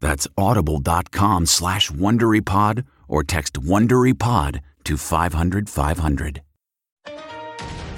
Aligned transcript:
That's 0.00 0.26
audible.com 0.36 1.46
slash 1.46 1.90
WonderyPod 1.90 2.84
or 3.08 3.22
text 3.24 3.54
WonderyPod 3.54 4.60
to 4.84 4.96
500 4.96 5.68
500. 5.68 6.42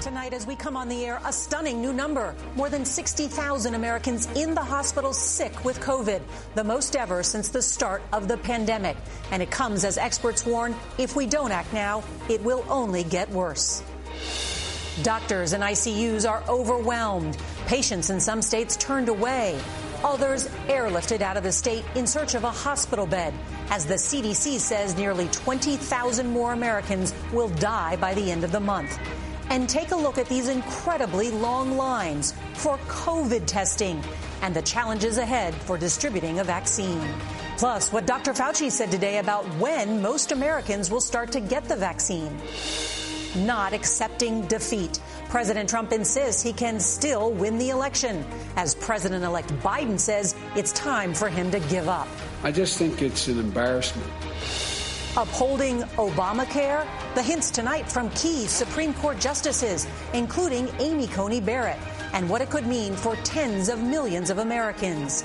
Tonight, 0.00 0.33
as 0.34 0.48
we 0.48 0.56
come 0.56 0.77
on 0.77 0.89
the 0.89 1.05
air, 1.05 1.20
a 1.25 1.33
stunning 1.33 1.81
new 1.81 1.92
number. 1.92 2.34
More 2.56 2.69
than 2.69 2.84
60,000 2.84 3.75
Americans 3.75 4.27
in 4.34 4.53
the 4.53 4.61
hospital 4.61 5.12
sick 5.12 5.64
with 5.64 5.78
COVID, 5.78 6.20
the 6.56 6.64
most 6.64 6.97
ever 6.97 7.22
since 7.22 7.48
the 7.50 7.62
start 7.62 8.03
of 8.12 8.27
the 8.27 8.37
pandemic. 8.37 8.97
And 9.31 9.41
it 9.41 9.53
comes 9.53 9.84
as 9.84 9.98
experts 9.98 10.44
warn 10.44 10.75
if 10.98 11.14
we 11.14 11.27
don't 11.27 11.53
act 11.53 11.72
now, 11.72 12.03
it 12.28 12.42
will 12.42 12.64
only 12.69 13.05
get 13.05 13.31
worse. 13.31 13.81
Doctors 15.03 15.53
and 15.53 15.62
ICUs 15.62 16.28
are 16.28 16.43
overwhelmed. 16.49 17.38
Patients 17.66 18.10
in 18.10 18.21
some 18.21 18.43
states 18.43 18.76
turned 18.76 19.09
away. 19.09 19.59
Others 20.04 20.48
airlifted 20.66 21.20
out 21.20 21.36
of 21.36 21.44
the 21.44 21.52
state 21.52 21.84
in 21.94 22.06
search 22.06 22.34
of 22.34 22.44
a 22.44 22.50
hospital 22.50 23.06
bed. 23.06 23.32
As 23.70 23.86
the 23.86 23.94
CDC 23.94 24.58
says, 24.58 24.96
nearly 24.96 25.28
20,000 25.28 26.26
more 26.26 26.52
Americans 26.52 27.14
will 27.32 27.48
die 27.48 27.96
by 27.96 28.12
the 28.14 28.30
end 28.30 28.42
of 28.42 28.50
the 28.52 28.60
month. 28.60 28.98
And 29.50 29.68
take 29.68 29.92
a 29.92 29.96
look 29.96 30.18
at 30.18 30.28
these 30.28 30.48
incredibly 30.48 31.30
long 31.30 31.76
lines 31.76 32.34
for 32.54 32.78
COVID 32.88 33.46
testing 33.46 34.02
and 34.40 34.54
the 34.54 34.62
challenges 34.62 35.18
ahead 35.18 35.54
for 35.54 35.78
distributing 35.78 36.40
a 36.40 36.44
vaccine. 36.44 37.06
Plus, 37.58 37.92
what 37.92 38.06
Dr. 38.06 38.32
Fauci 38.32 38.70
said 38.70 38.90
today 38.90 39.19
about 39.19 39.44
when 39.58 40.02
most 40.02 40.32
Americans 40.32 40.90
will 40.90 41.00
start 41.00 41.32
to 41.32 41.40
get 41.40 41.64
the 41.69 41.76
vaccine. 41.76 42.36
Not 43.37 43.72
accepting 43.72 44.47
defeat. 44.47 45.00
President 45.28 45.69
Trump 45.69 45.93
insists 45.93 46.43
he 46.43 46.53
can 46.53 46.78
still 46.78 47.32
win 47.32 47.59
the 47.59 47.70
election, 47.70 48.25
as 48.56 48.75
President 48.75 49.25
elect 49.25 49.48
Biden 49.59 49.98
says 49.98 50.34
it's 50.54 50.72
time 50.72 51.15
for 51.15 51.28
him 51.28 51.50
to 51.50 51.60
give 51.60 51.88
up. 51.88 52.09
I 52.43 52.53
just 52.53 52.76
think 52.78 53.00
it's 53.00 53.28
an 53.28 53.38
embarrassment. 53.38 54.10
Upholding 55.16 55.82
Obamacare? 55.98 56.87
The 57.15 57.22
hints 57.22 57.50
tonight 57.50 57.91
from 57.91 58.09
key 58.10 58.47
Supreme 58.47 58.94
Court 58.94 59.19
justices, 59.20 59.87
including 60.14 60.69
Amy 60.78 61.06
Coney 61.06 61.41
Barrett, 61.41 61.78
and 62.12 62.28
what 62.28 62.41
it 62.41 62.50
could 62.50 62.66
mean 62.66 62.94
for 62.94 63.16
tens 63.16 63.69
of 63.69 63.82
millions 63.82 64.31
of 64.31 64.38
Americans. 64.38 65.22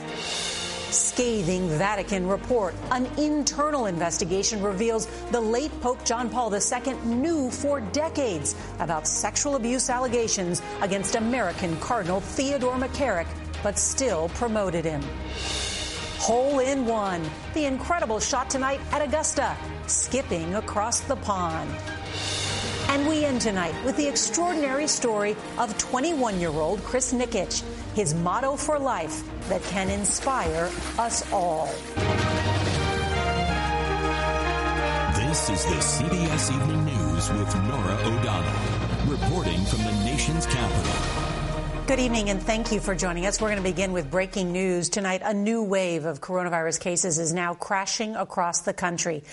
Scathing 0.91 1.67
Vatican 1.69 2.27
report. 2.27 2.73
An 2.91 3.05
internal 3.17 3.87
investigation 3.87 4.61
reveals 4.61 5.07
the 5.31 5.39
late 5.39 5.71
Pope 5.81 6.03
John 6.05 6.29
Paul 6.29 6.53
II 6.53 6.93
knew 7.05 7.51
for 7.51 7.81
decades 7.81 8.55
about 8.79 9.07
sexual 9.07 9.55
abuse 9.55 9.89
allegations 9.89 10.61
against 10.81 11.15
American 11.15 11.77
Cardinal 11.79 12.21
Theodore 12.21 12.75
McCarrick, 12.75 13.27
but 13.63 13.77
still 13.77 14.29
promoted 14.29 14.85
him. 14.85 15.01
Hole 16.19 16.59
in 16.59 16.85
one. 16.85 17.21
The 17.53 17.65
incredible 17.65 18.19
shot 18.19 18.49
tonight 18.49 18.79
at 18.91 19.01
Augusta, 19.01 19.55
skipping 19.87 20.55
across 20.55 21.01
the 21.01 21.15
pond. 21.15 21.69
And 22.89 23.05
we 23.05 23.25
end 23.25 23.41
tonight 23.41 23.75
with 23.83 23.97
the 23.97 24.07
extraordinary 24.07 24.87
story 24.87 25.35
of 25.57 25.77
21 25.77 26.39
year 26.39 26.51
old 26.51 26.83
Chris 26.83 27.13
Nikic, 27.13 27.61
his 27.95 28.13
motto 28.15 28.55
for 28.55 28.79
life 28.79 29.23
that 29.49 29.61
can 29.63 29.89
inspire 29.89 30.69
us 30.97 31.31
all. 31.33 31.67
This 35.15 35.49
is 35.49 35.65
the 35.65 35.75
CBS 35.75 36.55
Evening 36.55 36.85
News 36.85 37.29
with 37.29 37.55
Norah 37.55 37.99
O'Donnell, 38.05 39.11
reporting 39.11 39.63
from 39.65 39.83
the 39.83 39.91
nation's 40.05 40.45
capital. 40.45 41.17
Good 41.87 41.99
evening 41.99 42.29
and 42.29 42.41
thank 42.41 42.71
you 42.71 42.79
for 42.79 42.95
joining 42.95 43.25
us. 43.25 43.41
We're 43.41 43.49
going 43.49 43.63
to 43.63 43.69
begin 43.69 43.91
with 43.91 44.09
breaking 44.09 44.51
news. 44.51 44.89
Tonight, 44.89 45.21
a 45.23 45.33
new 45.33 45.63
wave 45.63 46.05
of 46.05 46.21
coronavirus 46.21 46.79
cases 46.79 47.19
is 47.19 47.33
now 47.33 47.53
crashing 47.53 48.15
across 48.15 48.61
the 48.61 48.73
country 48.73 49.23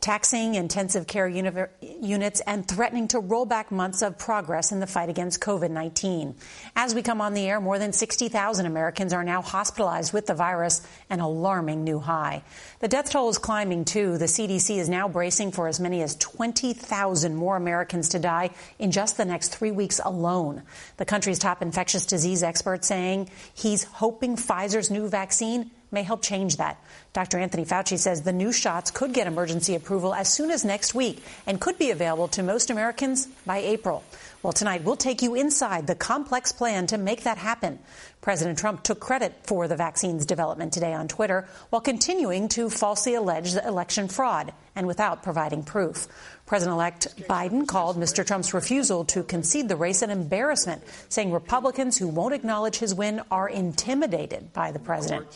taxing 0.00 0.54
intensive 0.54 1.06
care 1.06 1.26
units 1.28 2.40
and 2.46 2.66
threatening 2.66 3.08
to 3.08 3.18
roll 3.18 3.44
back 3.44 3.72
months 3.72 4.00
of 4.02 4.16
progress 4.16 4.70
in 4.70 4.80
the 4.80 4.86
fight 4.86 5.08
against 5.08 5.40
COVID 5.40 5.70
19. 5.70 6.34
As 6.76 6.94
we 6.94 7.02
come 7.02 7.20
on 7.20 7.34
the 7.34 7.46
air, 7.48 7.60
more 7.60 7.78
than 7.78 7.92
60,000 7.92 8.66
Americans 8.66 9.12
are 9.12 9.24
now 9.24 9.42
hospitalized 9.42 10.12
with 10.12 10.26
the 10.26 10.34
virus, 10.34 10.86
an 11.10 11.20
alarming 11.20 11.82
new 11.82 11.98
high. 11.98 12.42
The 12.80 12.88
death 12.88 13.10
toll 13.10 13.28
is 13.28 13.38
climbing 13.38 13.84
too. 13.84 14.18
The 14.18 14.26
CDC 14.26 14.78
is 14.78 14.88
now 14.88 15.08
bracing 15.08 15.52
for 15.52 15.66
as 15.66 15.80
many 15.80 16.02
as 16.02 16.14
20,000 16.16 17.34
more 17.34 17.56
Americans 17.56 18.10
to 18.10 18.18
die 18.18 18.50
in 18.78 18.92
just 18.92 19.16
the 19.16 19.24
next 19.24 19.56
three 19.56 19.72
weeks 19.72 20.00
alone. 20.04 20.62
The 20.96 21.04
country's 21.04 21.38
top 21.38 21.60
infectious 21.60 22.06
disease 22.06 22.42
expert 22.42 22.84
saying 22.84 23.30
he's 23.54 23.84
hoping 23.84 24.36
Pfizer's 24.36 24.90
new 24.90 25.08
vaccine 25.08 25.70
may 25.90 26.02
help 26.02 26.22
change 26.22 26.56
that. 26.56 26.82
Dr. 27.12 27.38
Anthony 27.38 27.64
Fauci 27.64 27.98
says 27.98 28.22
the 28.22 28.32
new 28.32 28.52
shots 28.52 28.90
could 28.90 29.12
get 29.12 29.26
emergency 29.26 29.74
approval 29.74 30.14
as 30.14 30.32
soon 30.32 30.50
as 30.50 30.64
next 30.64 30.94
week 30.94 31.22
and 31.46 31.60
could 31.60 31.78
be 31.78 31.90
available 31.90 32.28
to 32.28 32.42
most 32.42 32.70
Americans 32.70 33.26
by 33.46 33.58
April. 33.58 34.04
Well, 34.42 34.52
tonight 34.52 34.84
we'll 34.84 34.96
take 34.96 35.22
you 35.22 35.34
inside 35.34 35.86
the 35.86 35.96
complex 35.96 36.52
plan 36.52 36.86
to 36.88 36.98
make 36.98 37.24
that 37.24 37.38
happen. 37.38 37.80
President 38.20 38.58
Trump 38.58 38.82
took 38.82 39.00
credit 39.00 39.34
for 39.44 39.66
the 39.66 39.76
vaccine's 39.76 40.26
development 40.26 40.72
today 40.72 40.92
on 40.92 41.08
Twitter 41.08 41.48
while 41.70 41.80
continuing 41.80 42.48
to 42.48 42.70
falsely 42.70 43.14
allege 43.14 43.54
election 43.54 44.08
fraud 44.08 44.52
and 44.76 44.86
without 44.86 45.22
providing 45.22 45.64
proof. 45.64 46.06
President 46.48 46.76
elect 46.76 47.14
Biden 47.28 47.68
called 47.68 47.98
Mr. 47.98 48.26
Trump's 48.26 48.54
refusal 48.54 49.04
to 49.04 49.22
concede 49.22 49.68
the 49.68 49.76
race 49.76 50.00
an 50.00 50.08
embarrassment, 50.08 50.82
saying 51.10 51.30
Republicans 51.30 51.98
who 51.98 52.08
won't 52.08 52.32
acknowledge 52.32 52.78
his 52.78 52.94
win 52.94 53.20
are 53.30 53.50
intimidated 53.50 54.50
by 54.54 54.72
the 54.72 54.78
president. 54.78 55.26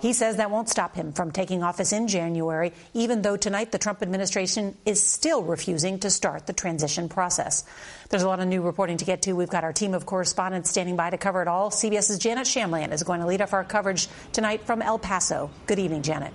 He 0.00 0.14
says 0.14 0.38
that 0.38 0.50
won't 0.50 0.70
stop 0.70 0.96
him 0.96 1.12
from 1.12 1.30
taking 1.30 1.62
office 1.62 1.92
in 1.92 2.08
January, 2.08 2.72
even 2.94 3.20
though 3.20 3.36
tonight 3.36 3.70
the 3.70 3.78
Trump 3.78 4.00
administration 4.00 4.74
is 4.86 5.02
still 5.02 5.42
refusing 5.42 5.98
to 6.00 6.10
start 6.10 6.46
the 6.46 6.54
transition 6.54 7.10
process. 7.10 7.64
There's 8.08 8.22
a 8.22 8.28
lot 8.28 8.40
of 8.40 8.48
new 8.48 8.62
reporting 8.62 8.96
to 8.96 9.04
get 9.04 9.20
to. 9.22 9.34
We've 9.34 9.50
got 9.50 9.64
our 9.64 9.74
team 9.74 9.92
of 9.92 10.06
correspondents 10.06 10.70
standing 10.70 10.96
by 10.96 11.10
to 11.10 11.18
cover 11.18 11.42
it 11.42 11.48
all. 11.48 11.70
CBS's 11.70 12.18
Janet 12.18 12.46
Shamlian 12.46 12.92
is 12.92 13.02
going 13.02 13.20
to 13.20 13.26
lead 13.26 13.42
off 13.42 13.52
our 13.52 13.62
coverage 13.62 14.08
tonight 14.32 14.64
from 14.64 14.80
El 14.80 14.98
Paso. 14.98 15.50
Good 15.66 15.78
evening, 15.78 16.00
Janet. 16.00 16.32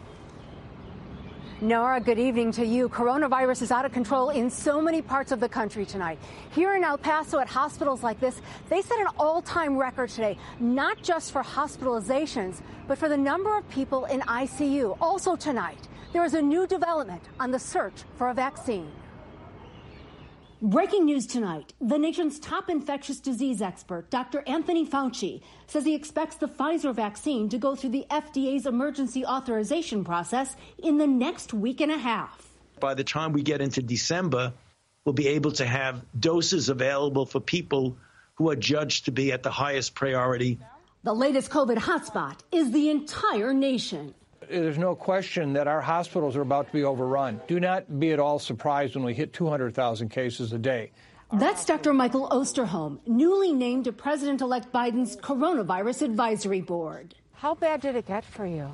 Norah, 1.60 2.00
good 2.00 2.20
evening 2.20 2.52
to 2.52 2.64
you. 2.64 2.88
Coronavirus 2.88 3.64
is 3.64 3.72
out 3.72 3.84
of 3.84 3.92
control 3.92 4.30
in 4.30 4.48
so 4.48 4.80
many 4.80 5.02
parts 5.02 5.32
of 5.32 5.40
the 5.40 5.50
country 5.50 5.88
tonight. 5.88 6.20
Here 6.52 6.76
in 6.76 6.84
El 6.84 7.00
Paso 7.00 7.40
at 7.40 7.48
hospitals 7.48 8.04
like 8.04 8.20
this, 8.20 8.40
they 8.70 8.84
set 8.84 9.00
an 9.00 9.08
all-time 9.18 9.76
record 9.76 10.12
today, 10.12 10.38
not 10.60 11.02
just 11.02 11.32
for 11.32 11.42
hospitalizations, 11.42 12.62
but 12.88 13.00
for 13.00 13.10
the 13.10 13.18
number 13.18 13.58
of 13.58 13.68
people 13.70 14.06
in 14.06 14.22
ICU. 14.22 14.96
Also 15.02 15.36
tonight, 15.36 15.88
there 16.14 16.24
is 16.24 16.36
a 16.36 16.42
new 16.44 16.68
development 16.68 17.24
on 17.40 17.50
the 17.50 17.58
search 17.58 18.04
for 18.18 18.30
a 18.30 18.36
vaccine. 18.36 18.92
Breaking 20.62 21.06
news 21.06 21.28
tonight. 21.28 21.74
The 21.80 22.00
nation's 22.00 22.40
top 22.40 22.68
infectious 22.68 23.20
disease 23.20 23.62
expert, 23.62 24.10
Dr. 24.10 24.44
Anthony 24.48 24.88
Fauci, 24.88 25.42
says 25.68 25.86
he 25.86 25.94
expects 25.94 26.38
the 26.38 26.48
Pfizer 26.48 26.96
vaccine 26.96 27.48
to 27.50 27.60
go 27.60 27.76
through 27.76 27.92
the 27.92 28.08
FDA's 28.10 28.66
emergency 28.66 29.24
authorization 29.24 30.04
process 30.04 30.56
in 30.80 30.98
the 30.98 31.06
next 31.06 31.54
week 31.54 31.80
and 31.80 31.92
a 31.92 31.98
half. 32.00 32.50
By 32.80 32.96
the 32.96 33.04
time 33.04 33.34
we 33.34 33.44
get 33.44 33.62
into 33.62 33.84
December, 33.84 34.52
we'll 35.06 35.14
be 35.14 35.28
able 35.28 35.52
to 35.52 35.66
have 35.66 36.02
doses 36.20 36.70
available 36.70 37.28
for 37.28 37.40
people 37.40 37.96
who 38.34 38.50
are 38.50 38.56
judged 38.56 39.06
to 39.06 39.12
be 39.12 39.32
at 39.32 39.44
the 39.44 39.52
highest 39.52 39.94
priority. 39.94 40.58
The 41.04 41.14
latest 41.14 41.52
COVID 41.52 41.78
hotspot 41.78 42.40
is 42.52 42.72
the 42.72 42.90
entire 42.90 43.54
nation 43.54 44.16
there's 44.50 44.78
no 44.78 44.96
question 44.96 45.54
that 45.54 45.68
our 45.68 45.82
hospitals 45.82 46.36
are 46.36 46.42
about 46.42 46.68
to 46.68 46.74
be 46.74 46.84
overrun. 46.84 47.42
Do 47.48 47.60
not 47.60 48.00
be 48.00 48.12
at 48.12 48.20
all 48.20 48.40
surprised 48.40 48.96
when 48.96 49.04
we 49.04 49.14
hit 49.14 49.34
200,000 49.34 50.10
cases 50.10 50.54
a 50.54 50.58
day. 50.58 50.92
That's 51.34 51.66
Dr. 51.66 51.94
Michael 51.94 52.30
Osterholm, 52.30 53.00
newly 53.06 53.52
named 53.52 53.86
to 53.86 53.92
President 53.92 54.42
elect 54.42 54.72
Biden's 54.72 55.18
Coronavirus 55.18 56.04
Advisory 56.04 56.62
Board. 56.62 57.16
How 57.34 57.54
bad 57.54 57.82
did 57.82 57.96
it 57.96 58.08
get 58.08 58.24
for 58.24 58.46
you? 58.46 58.70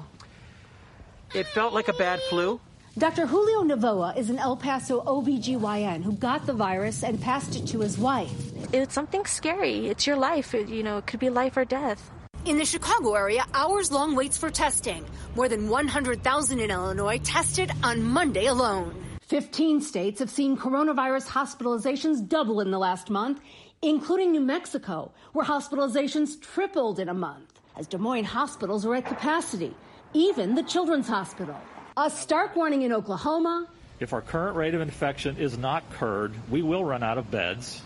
It 1.33 1.47
felt 1.47 1.73
like 1.73 1.87
a 1.87 1.93
bad 1.93 2.19
flu. 2.29 2.61
Dr. 2.95 3.25
Julio 3.25 3.63
Novoa 3.63 4.15
is 4.15 4.29
an 4.29 4.37
El 4.37 4.55
Paso 4.55 5.01
OBGYN 5.01 6.03
who 6.03 6.13
got 6.13 6.45
the 6.45 6.53
virus 6.53 7.03
and 7.03 7.19
passed 7.19 7.55
it 7.55 7.65
to 7.67 7.79
his 7.79 7.97
wife. 7.97 8.31
It's 8.71 8.93
something 8.93 9.25
scary. 9.25 9.87
It's 9.87 10.05
your 10.05 10.17
life. 10.17 10.53
It, 10.53 10.69
you 10.69 10.83
know, 10.83 10.99
it 10.99 11.07
could 11.07 11.19
be 11.19 11.31
life 11.31 11.57
or 11.57 11.65
death. 11.65 12.11
In 12.45 12.57
the 12.57 12.65
Chicago 12.65 13.13
area, 13.13 13.45
hours 13.53 13.89
long 13.89 14.15
waits 14.15 14.37
for 14.37 14.49
testing. 14.49 15.05
More 15.33 15.47
than 15.47 15.69
100,000 15.69 16.59
in 16.59 16.71
Illinois 16.71 17.17
tested 17.19 17.71
on 17.83 18.03
Monday 18.03 18.47
alone. 18.47 18.93
15 19.21 19.79
states 19.79 20.19
have 20.19 20.29
seen 20.29 20.57
coronavirus 20.57 21.25
hospitalizations 21.25 22.27
double 22.27 22.59
in 22.59 22.69
the 22.69 22.77
last 22.77 23.09
month, 23.09 23.39
including 23.81 24.33
New 24.33 24.41
Mexico, 24.41 25.13
where 25.31 25.45
hospitalizations 25.45 26.41
tripled 26.41 26.99
in 26.99 27.07
a 27.07 27.13
month 27.13 27.61
as 27.77 27.87
Des 27.87 27.97
Moines 27.97 28.25
hospitals 28.25 28.85
are 28.85 28.95
at 28.95 29.05
capacity, 29.05 29.73
even 30.13 30.53
the 30.53 30.63
Children's 30.63 31.07
Hospital. 31.07 31.55
A 31.95 32.09
stark 32.09 32.57
warning 32.57 32.81
in 32.81 32.91
Oklahoma. 32.91 33.69
If 34.01 34.11
our 34.11 34.21
current 34.21 34.57
rate 34.57 34.73
of 34.73 34.81
infection 34.81 35.37
is 35.37 35.57
not 35.57 35.89
curbed, 35.91 36.35
we 36.51 36.61
will 36.61 36.83
run 36.83 37.03
out 37.03 37.17
of 37.17 37.31
beds 37.31 37.81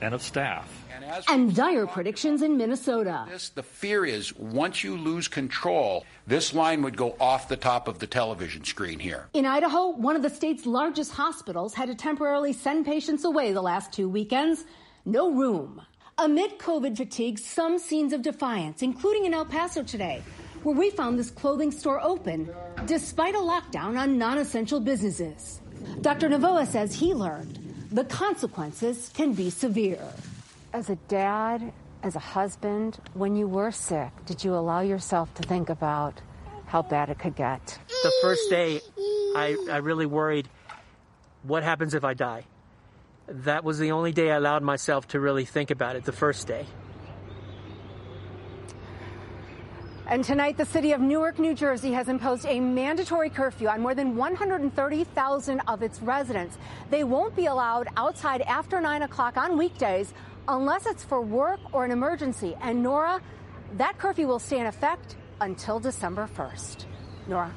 and 0.00 0.14
of 0.14 0.22
staff. 0.22 0.81
And, 1.28 1.54
dire 1.54 1.86
predictions 1.86 2.42
in 2.42 2.56
Minnesota. 2.56 3.26
This, 3.28 3.50
the 3.50 3.62
fear 3.62 4.04
is 4.04 4.34
once 4.36 4.84
you 4.84 4.96
lose 4.96 5.28
control, 5.28 6.04
this 6.26 6.54
line 6.54 6.82
would 6.82 6.96
go 6.96 7.16
off 7.20 7.48
the 7.48 7.56
top 7.56 7.88
of 7.88 7.98
the 7.98 8.06
television 8.06 8.64
screen 8.64 8.98
here. 8.98 9.28
In 9.34 9.46
Idaho, 9.46 9.88
one 9.90 10.16
of 10.16 10.22
the 10.22 10.30
state's 10.30 10.66
largest 10.66 11.12
hospitals 11.12 11.74
had 11.74 11.88
to 11.88 11.94
temporarily 11.94 12.52
send 12.52 12.86
patients 12.86 13.24
away 13.24 13.52
the 13.52 13.62
last 13.62 13.92
two 13.92 14.08
weekends. 14.08 14.64
No 15.04 15.30
room. 15.30 15.82
Amid 16.18 16.58
COVID 16.58 16.96
fatigue, 16.96 17.38
some 17.38 17.78
scenes 17.78 18.12
of 18.12 18.22
defiance, 18.22 18.82
including 18.82 19.24
in 19.24 19.34
El 19.34 19.46
Paso 19.46 19.82
today, 19.82 20.22
where 20.62 20.76
we 20.76 20.90
found 20.90 21.18
this 21.18 21.30
clothing 21.30 21.70
store 21.70 22.00
open 22.02 22.52
despite 22.86 23.34
a 23.34 23.38
lockdown 23.38 23.98
on 23.98 24.18
non 24.18 24.38
essential 24.38 24.78
businesses. 24.78 25.60
Dr. 26.00 26.28
Novoa 26.28 26.66
says 26.66 26.94
he 26.94 27.14
learned 27.14 27.58
the 27.90 28.04
consequences 28.04 29.10
can 29.14 29.32
be 29.34 29.50
severe. 29.50 30.00
As 30.72 30.88
a 30.88 30.96
dad, 30.96 31.70
as 32.02 32.16
a 32.16 32.18
husband, 32.18 32.98
when 33.12 33.36
you 33.36 33.46
were 33.46 33.70
sick, 33.70 34.10
did 34.24 34.42
you 34.42 34.54
allow 34.54 34.80
yourself 34.80 35.32
to 35.34 35.42
think 35.42 35.68
about 35.68 36.20
how 36.66 36.80
bad 36.80 37.10
it 37.10 37.18
could 37.18 37.36
get? 37.36 37.78
The 38.02 38.12
first 38.22 38.48
day, 38.48 38.80
I, 39.36 39.56
I 39.70 39.76
really 39.78 40.06
worried 40.06 40.48
what 41.42 41.62
happens 41.62 41.92
if 41.92 42.04
I 42.04 42.14
die? 42.14 42.46
That 43.26 43.64
was 43.64 43.78
the 43.78 43.92
only 43.92 44.12
day 44.12 44.30
I 44.30 44.36
allowed 44.36 44.62
myself 44.62 45.08
to 45.08 45.20
really 45.20 45.44
think 45.44 45.70
about 45.70 45.96
it, 45.96 46.04
the 46.04 46.12
first 46.12 46.46
day. 46.46 46.66
And 50.06 50.24
tonight, 50.24 50.56
the 50.56 50.66
city 50.66 50.92
of 50.92 51.00
Newark, 51.00 51.38
New 51.38 51.54
Jersey 51.54 51.92
has 51.92 52.08
imposed 52.08 52.44
a 52.44 52.60
mandatory 52.60 53.30
curfew 53.30 53.68
on 53.68 53.80
more 53.80 53.94
than 53.94 54.16
130,000 54.16 55.60
of 55.68 55.82
its 55.82 56.02
residents. 56.02 56.58
They 56.90 57.04
won't 57.04 57.36
be 57.36 57.46
allowed 57.46 57.88
outside 57.96 58.42
after 58.42 58.80
9 58.80 59.02
o'clock 59.02 59.36
on 59.36 59.56
weekdays 59.56 60.12
unless 60.48 60.86
it's 60.86 61.04
for 61.04 61.20
work 61.20 61.60
or 61.72 61.84
an 61.84 61.90
emergency. 61.90 62.56
And 62.60 62.82
Norah, 62.82 63.20
that 63.74 63.98
curfew 63.98 64.26
will 64.26 64.38
stay 64.38 64.58
in 64.58 64.66
effect 64.66 65.16
until 65.40 65.80
December 65.80 66.28
1st. 66.36 66.84
Norah. 67.26 67.52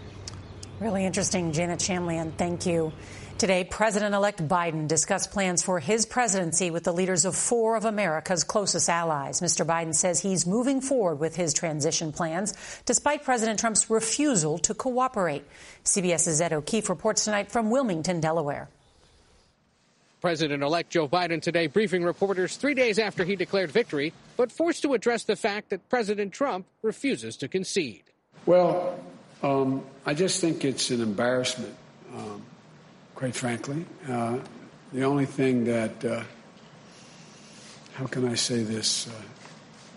Really 0.80 1.06
interesting, 1.06 1.54
Janet 1.54 1.80
Shamlian. 1.80 2.34
Thank 2.34 2.66
you. 2.66 2.92
Today, 3.38 3.66
President 3.66 4.16
elect 4.16 4.46
Biden 4.48 4.88
discussed 4.88 5.32
plans 5.32 5.62
for 5.62 5.80
his 5.80 6.06
presidency 6.06 6.72
with 6.72 6.84
the 6.84 6.94
leaders 6.94 7.26
of 7.26 7.36
four 7.36 7.76
of 7.76 7.84
America's 7.84 8.46
closest 8.46 8.90
allies. 8.90 9.42
Mr. 9.42 9.66
Biden 9.66 9.94
says 9.94 10.22
he's 10.22 10.46
moving 10.46 10.80
forward 10.80 11.16
with 11.16 11.36
his 11.36 11.54
transition 11.54 12.14
plans, 12.14 12.54
despite 12.86 13.24
President 13.24 13.60
Trump's 13.60 13.90
refusal 13.90 14.58
to 14.60 14.74
cooperate. 14.74 15.44
CBS's 15.84 16.40
Ed 16.40 16.54
O'Keefe 16.54 16.90
reports 16.90 17.26
tonight 17.26 17.52
from 17.52 17.70
Wilmington, 17.70 18.22
Delaware. 18.22 18.70
President 20.26 20.64
elect 20.64 20.90
Joe 20.90 21.08
Biden 21.08 21.40
today 21.40 21.68
briefing 21.68 22.04
reporters 22.04 22.58
three 22.58 22.74
days 22.74 22.98
after 22.98 23.24
he 23.24 23.36
declared 23.36 23.70
victory, 23.70 24.12
but 24.38 24.52
forced 24.52 24.82
to 24.82 24.96
address 24.96 25.24
the 25.24 25.36
fact 25.36 25.70
that 25.70 25.88
President 25.88 26.34
Trump 26.34 26.66
refuses 26.82 27.38
to 27.38 27.48
concede. 27.48 28.02
Well, 28.48 29.00
um, 29.44 29.86
I 30.04 30.16
just 30.16 30.42
think 30.42 30.66
it's 30.66 30.90
an 30.90 31.00
embarrassment. 31.00 31.76
Um, 32.12 32.42
quite 33.14 33.36
frankly. 33.36 33.86
Uh, 34.10 34.40
the 34.92 35.04
only 35.04 35.28
thing 35.28 35.66
that, 35.66 36.04
uh, 36.04 36.24
how 37.94 38.08
can 38.08 38.28
I 38.28 38.34
say 38.34 38.64
this 38.64 39.08
uh, 39.08 39.12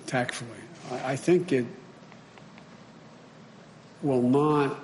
tactfully? 0.05 0.61
I, 0.91 1.13
I 1.13 1.17
think 1.17 1.53
it 1.53 1.65
will 4.03 4.21
not 4.21 4.79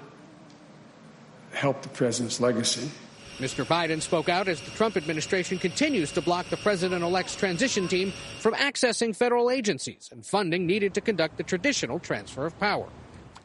help 1.52 1.82
the 1.82 1.90
president's 1.90 2.40
legacy. 2.40 2.90
Mr. 3.38 3.64
Biden 3.64 4.00
spoke 4.00 4.28
out 4.28 4.48
as 4.48 4.60
the 4.60 4.70
Trump 4.72 4.96
administration 4.96 5.58
continues 5.58 6.12
to 6.12 6.22
block 6.22 6.48
the 6.50 6.56
president 6.56 7.02
elect's 7.02 7.34
transition 7.34 7.88
team 7.88 8.12
from 8.40 8.54
accessing 8.54 9.14
federal 9.14 9.50
agencies 9.50 10.08
and 10.12 10.24
funding 10.24 10.66
needed 10.66 10.94
to 10.94 11.00
conduct 11.00 11.36
the 11.36 11.42
traditional 11.42 11.98
transfer 11.98 12.46
of 12.46 12.58
power 12.60 12.88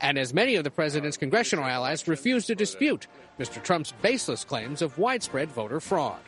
and 0.01 0.17
as 0.17 0.33
many 0.33 0.55
of 0.55 0.63
the 0.63 0.71
president's 0.71 1.17
congressional 1.17 1.65
allies 1.65 2.07
refuse 2.07 2.45
to 2.47 2.55
dispute 2.55 3.07
Mr. 3.39 3.61
Trump's 3.61 3.91
baseless 4.01 4.43
claims 4.43 4.81
of 4.81 4.97
widespread 4.97 5.49
voter 5.49 5.79
fraud. 5.79 6.19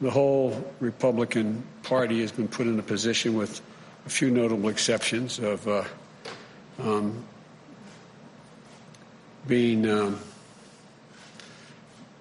The 0.00 0.10
whole 0.10 0.64
Republican 0.80 1.62
Party 1.82 2.20
has 2.20 2.32
been 2.32 2.48
put 2.48 2.66
in 2.66 2.78
a 2.78 2.82
position, 2.82 3.34
with 3.34 3.60
a 4.06 4.10
few 4.10 4.30
notable 4.30 4.68
exceptions, 4.68 5.38
of 5.38 5.66
uh, 5.68 5.84
um, 6.82 7.24
being 9.46 9.88
um, 9.88 10.18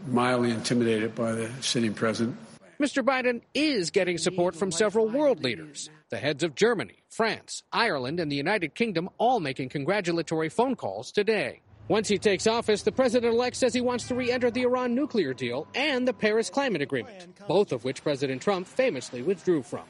mildly 0.08 0.51
intimidated 0.51 1.15
by 1.15 1.34
the 1.34 1.50
sitting 1.62 1.94
president. 1.94 2.38
Mr. 2.79 3.03
Biden 3.03 3.41
is 3.53 3.89
getting 3.89 4.18
support 4.18 4.56
from 4.56 4.72
several 4.72 5.10
world 5.10 5.44
leaders. 5.44 5.89
The 6.10 6.18
heads 6.18 6.44
of 6.44 6.56
Germany, 6.56 7.03
France, 7.10 7.63
Ireland, 7.74 8.22
and 8.22 8.32
the 8.32 8.38
United 8.38 8.74
Kingdom 8.74 9.10
all 9.18 9.41
making 9.41 9.70
congratulatory 9.70 10.48
phone 10.48 10.75
calls 10.75 11.12
today. 11.12 11.60
Once 11.89 12.08
he 12.08 12.18
takes 12.18 12.48
office, 12.48 12.84
the 12.84 12.91
president 12.91 13.34
elect 13.34 13.56
says 13.56 13.74
he 13.74 13.82
wants 13.82 14.08
to 14.08 14.15
re 14.15 14.32
enter 14.32 14.50
the 14.50 14.62
Iran 14.62 14.96
nuclear 14.96 15.34
deal 15.34 15.68
and 15.75 16.08
the 16.08 16.13
Paris 16.13 16.50
Climate 16.50 16.82
Agreement, 16.82 17.27
both 17.48 17.72
of 17.72 17.84
which 17.84 18.03
President 18.03 18.41
Trump 18.41 18.68
famously 18.68 19.24
withdrew 19.24 19.63
from. 19.63 19.84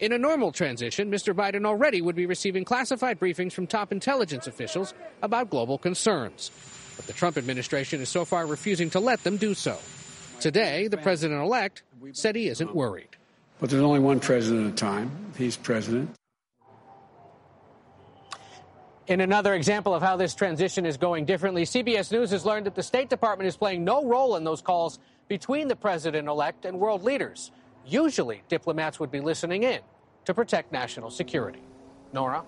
In 0.00 0.12
a 0.12 0.18
normal 0.18 0.50
transition, 0.50 1.12
Mr. 1.12 1.32
Biden 1.32 1.64
already 1.64 2.00
would 2.00 2.16
be 2.16 2.26
receiving 2.26 2.64
classified 2.64 3.20
briefings 3.20 3.52
from 3.52 3.68
top 3.68 3.92
intelligence 3.92 4.48
officials 4.48 4.94
about 5.22 5.48
global 5.48 5.78
concerns. 5.78 6.50
But 6.96 7.06
the 7.06 7.12
Trump 7.12 7.36
administration 7.36 8.00
is 8.00 8.08
so 8.08 8.24
far 8.24 8.46
refusing 8.46 8.90
to 8.90 9.00
let 9.00 9.22
them 9.24 9.36
do 9.36 9.54
so. 9.54 9.78
Today, 10.40 10.88
the 10.88 10.96
president 10.96 11.40
elect 11.40 11.82
said 12.12 12.34
he 12.34 12.48
isn't 12.48 12.74
worried. 12.74 13.08
But 13.60 13.70
there's 13.70 13.82
only 13.82 14.00
one 14.00 14.18
president 14.18 14.66
at 14.66 14.72
a 14.72 14.76
time. 14.76 15.32
He's 15.38 15.56
president. 15.56 16.10
In 19.06 19.20
another 19.20 19.54
example 19.54 19.94
of 19.94 20.02
how 20.02 20.16
this 20.16 20.34
transition 20.34 20.86
is 20.86 20.96
going 20.96 21.24
differently, 21.24 21.64
CBS 21.64 22.12
News 22.12 22.30
has 22.30 22.44
learned 22.46 22.66
that 22.66 22.74
the 22.74 22.82
State 22.82 23.08
Department 23.10 23.48
is 23.48 23.56
playing 23.56 23.84
no 23.84 24.04
role 24.04 24.36
in 24.36 24.44
those 24.44 24.60
calls 24.62 24.98
between 25.28 25.68
the 25.68 25.76
president 25.76 26.28
elect 26.28 26.64
and 26.64 26.78
world 26.78 27.02
leaders. 27.02 27.50
Usually, 27.86 28.42
diplomats 28.48 29.00
would 29.00 29.10
be 29.10 29.20
listening 29.20 29.64
in 29.64 29.80
to 30.24 30.34
protect 30.34 30.72
national 30.72 31.10
security. 31.10 31.62
Norah? 32.12 32.44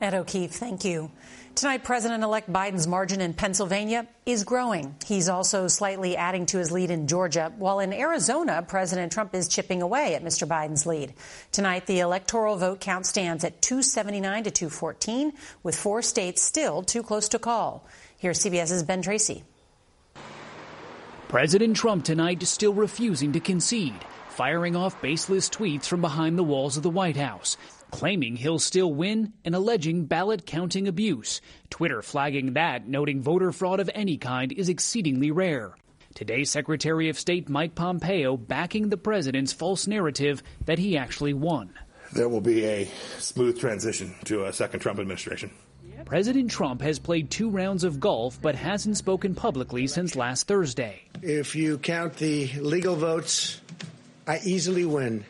Ed 0.00 0.14
O'Keefe, 0.14 0.52
thank 0.52 0.84
you. 0.86 1.10
Tonight, 1.54 1.84
President 1.84 2.24
elect 2.24 2.50
Biden's 2.50 2.86
margin 2.86 3.20
in 3.20 3.34
Pennsylvania 3.34 4.06
is 4.24 4.44
growing. 4.44 4.94
He's 5.04 5.28
also 5.28 5.68
slightly 5.68 6.16
adding 6.16 6.46
to 6.46 6.58
his 6.58 6.72
lead 6.72 6.90
in 6.90 7.06
Georgia, 7.06 7.52
while 7.58 7.80
in 7.80 7.92
Arizona, 7.92 8.64
President 8.66 9.12
Trump 9.12 9.34
is 9.34 9.46
chipping 9.46 9.82
away 9.82 10.14
at 10.14 10.24
Mr. 10.24 10.48
Biden's 10.48 10.86
lead. 10.86 11.12
Tonight, 11.52 11.84
the 11.84 12.00
electoral 12.00 12.56
vote 12.56 12.80
count 12.80 13.04
stands 13.04 13.44
at 13.44 13.60
279 13.60 14.44
to 14.44 14.50
214, 14.50 15.32
with 15.62 15.76
four 15.76 16.00
states 16.00 16.40
still 16.40 16.82
too 16.82 17.02
close 17.02 17.28
to 17.30 17.38
call. 17.38 17.86
Here's 18.16 18.38
CBS's 18.38 18.84
Ben 18.84 19.02
Tracy. 19.02 19.44
President 21.28 21.76
Trump 21.76 22.04
tonight 22.04 22.42
still 22.44 22.72
refusing 22.72 23.32
to 23.32 23.40
concede, 23.40 24.02
firing 24.30 24.76
off 24.76 25.02
baseless 25.02 25.50
tweets 25.50 25.84
from 25.84 26.00
behind 26.00 26.38
the 26.38 26.42
walls 26.42 26.78
of 26.78 26.82
the 26.82 26.90
White 26.90 27.16
House 27.16 27.58
claiming 27.90 28.36
he'll 28.36 28.58
still 28.58 28.92
win 28.92 29.32
and 29.44 29.54
alleging 29.54 30.06
ballot 30.06 30.46
counting 30.46 30.88
abuse. 30.88 31.40
Twitter 31.68 32.02
flagging 32.02 32.54
that, 32.54 32.88
noting 32.88 33.22
voter 33.22 33.52
fraud 33.52 33.80
of 33.80 33.90
any 33.94 34.16
kind 34.16 34.52
is 34.52 34.68
exceedingly 34.68 35.30
rare. 35.30 35.74
Today, 36.14 36.44
Secretary 36.44 37.08
of 37.08 37.18
State 37.18 37.48
Mike 37.48 37.74
Pompeo 37.74 38.36
backing 38.36 38.88
the 38.88 38.96
president's 38.96 39.52
false 39.52 39.86
narrative 39.86 40.42
that 40.64 40.78
he 40.78 40.96
actually 40.96 41.34
won. 41.34 41.70
There 42.12 42.28
will 42.28 42.40
be 42.40 42.64
a 42.64 42.90
smooth 43.18 43.58
transition 43.60 44.14
to 44.24 44.46
a 44.46 44.52
second 44.52 44.80
Trump 44.80 44.98
administration. 44.98 45.50
President 46.04 46.50
Trump 46.50 46.80
has 46.82 46.98
played 46.98 47.30
two 47.30 47.50
rounds 47.50 47.84
of 47.84 48.00
golf 48.00 48.40
but 48.42 48.56
hasn't 48.56 48.96
spoken 48.96 49.34
publicly 49.34 49.86
since 49.86 50.16
last 50.16 50.48
Thursday. 50.48 51.02
If 51.22 51.54
you 51.54 51.78
count 51.78 52.16
the 52.16 52.50
legal 52.58 52.96
votes, 52.96 53.60
I 54.26 54.40
easily 54.44 54.84
win. 54.84 55.24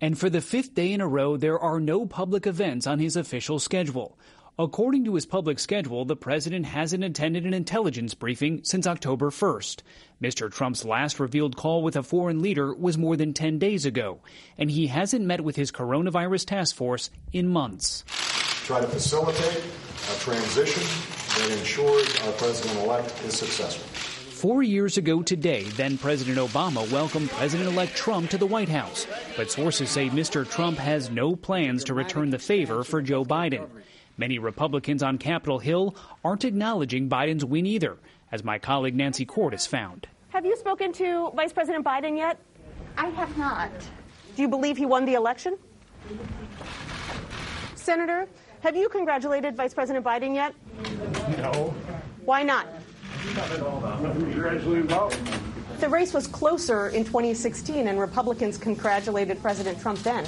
And 0.00 0.18
for 0.18 0.28
the 0.28 0.40
fifth 0.40 0.74
day 0.74 0.92
in 0.92 1.00
a 1.00 1.08
row, 1.08 1.36
there 1.36 1.58
are 1.58 1.80
no 1.80 2.04
public 2.04 2.46
events 2.46 2.86
on 2.86 2.98
his 2.98 3.16
official 3.16 3.58
schedule. 3.58 4.18
According 4.58 5.04
to 5.04 5.14
his 5.14 5.26
public 5.26 5.58
schedule, 5.58 6.06
the 6.06 6.16
president 6.16 6.64
hasn't 6.64 7.04
attended 7.04 7.44
an 7.44 7.52
intelligence 7.52 8.14
briefing 8.14 8.60
since 8.62 8.86
October 8.86 9.30
1st. 9.30 9.82
Mr. 10.22 10.50
Trump's 10.50 10.84
last 10.84 11.20
revealed 11.20 11.56
call 11.56 11.82
with 11.82 11.94
a 11.94 12.02
foreign 12.02 12.40
leader 12.40 12.74
was 12.74 12.96
more 12.96 13.16
than 13.16 13.34
10 13.34 13.58
days 13.58 13.84
ago, 13.84 14.20
and 14.56 14.70
he 14.70 14.86
hasn't 14.86 15.26
met 15.26 15.42
with 15.42 15.56
his 15.56 15.72
coronavirus 15.72 16.46
task 16.46 16.74
force 16.74 17.10
in 17.34 17.48
months. 17.48 18.04
Try 18.64 18.80
to 18.80 18.86
facilitate 18.86 19.62
a 20.10 20.18
transition 20.20 20.82
that 21.38 21.58
ensures 21.58 22.20
our 22.20 22.32
president 22.32 22.78
elect 22.80 23.14
is 23.24 23.36
successful. 23.36 23.95
Four 24.36 24.62
years 24.62 24.98
ago 24.98 25.22
today, 25.22 25.62
then 25.62 25.96
President 25.96 26.36
Obama 26.36 26.92
welcomed 26.92 27.30
President 27.30 27.70
elect 27.70 27.96
Trump 27.96 28.28
to 28.28 28.36
the 28.36 28.44
White 28.44 28.68
House. 28.68 29.06
But 29.34 29.50
sources 29.50 29.88
say 29.88 30.10
Mr. 30.10 30.46
Trump 30.46 30.76
has 30.76 31.08
no 31.08 31.34
plans 31.34 31.84
to 31.84 31.94
return 31.94 32.28
the 32.28 32.38
favor 32.38 32.84
for 32.84 33.00
Joe 33.00 33.24
Biden. 33.24 33.66
Many 34.18 34.38
Republicans 34.38 35.02
on 35.02 35.16
Capitol 35.16 35.58
Hill 35.58 35.96
aren't 36.22 36.44
acknowledging 36.44 37.08
Biden's 37.08 37.46
win 37.46 37.64
either, 37.64 37.96
as 38.30 38.44
my 38.44 38.58
colleague 38.58 38.94
Nancy 38.94 39.24
Cordes 39.24 39.66
found. 39.66 40.06
Have 40.28 40.44
you 40.44 40.54
spoken 40.58 40.92
to 40.92 41.30
Vice 41.34 41.54
President 41.54 41.82
Biden 41.82 42.18
yet? 42.18 42.38
I 42.98 43.06
have 43.06 43.38
not. 43.38 43.70
Do 44.36 44.42
you 44.42 44.48
believe 44.48 44.76
he 44.76 44.84
won 44.84 45.06
the 45.06 45.14
election? 45.14 45.56
Senator, 47.74 48.28
have 48.60 48.76
you 48.76 48.90
congratulated 48.90 49.56
Vice 49.56 49.72
President 49.72 50.04
Biden 50.04 50.34
yet? 50.34 50.54
No. 51.38 51.74
Why 52.26 52.42
not? 52.42 52.66
The 55.78 55.88
race 55.88 56.14
was 56.14 56.26
closer 56.26 56.88
in 56.88 57.04
2016, 57.04 57.88
and 57.88 57.98
Republicans 57.98 58.56
congratulated 58.56 59.40
President 59.42 59.80
Trump 59.80 59.98
then. 60.00 60.24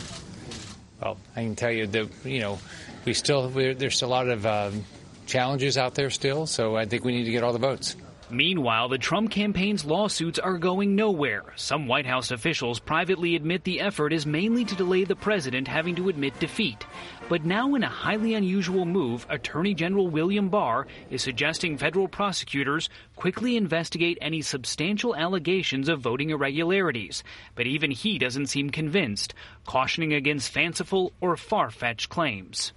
Well, 1.00 1.17
I 1.37 1.43
can 1.43 1.57
tell 1.57 1.71
you 1.71 1.87
that 1.87 2.09
you 2.25 2.40
know 2.40 2.59
we 3.05 3.14
still 3.14 3.49
there's 3.49 4.02
a 4.02 4.07
lot 4.07 4.28
of 4.28 4.45
um, 4.45 4.85
challenges 5.26 5.78
out 5.78 5.95
there 5.95 6.11
still, 6.11 6.47
so 6.47 6.76
I 6.76 6.87
think 6.87 7.05
we 7.05 7.12
need 7.12 7.25
to 7.25 7.31
get 7.31 7.45
all 7.45 7.52
the 7.52 7.59
votes. 7.59 7.97
Meanwhile, 8.30 8.90
the 8.90 8.99
Trump 8.99 9.30
campaign's 9.30 9.87
lawsuits 9.87 10.38
are 10.38 10.58
going 10.58 10.94
nowhere. 10.94 11.44
Some 11.56 11.87
White 11.87 12.04
House 12.04 12.30
officials 12.30 12.78
privately 12.78 13.35
admit 13.37 13.64
the 13.64 13.80
effort 13.80 14.12
is 14.12 14.26
mainly 14.26 14.66
to 14.66 14.75
delay 14.75 15.04
the 15.04 15.16
president 15.16 15.66
having 15.66 15.94
to 15.94 16.11
admit 16.11 16.38
defeat. 16.38 16.85
But 17.30 17.47
now, 17.47 17.75
in 17.75 17.82
a 17.82 17.88
highly 17.88 18.35
unusual 18.35 18.85
move, 18.85 19.26
Attorney 19.30 19.73
General 19.73 20.08
William 20.08 20.50
Barr 20.50 20.87
is 21.08 21.23
suggesting 21.23 21.78
federal 21.78 22.06
prosecutors 22.06 22.90
quickly 23.16 23.56
investigate 23.56 24.18
any 24.20 24.42
substantial 24.42 25.16
allegations 25.16 25.88
of 25.88 26.00
voting 26.00 26.28
irregularities. 26.28 27.25
But 27.54 27.66
even 27.66 27.90
he 27.90 28.18
doesn't 28.18 28.49
seem 28.49 28.68
convinced, 28.68 29.32
cautioning 29.64 30.12
against 30.12 30.52
fanciful 30.52 31.14
or 31.23 31.38
far 31.38 31.70
fetched 31.70 32.11
claims. 32.11 32.75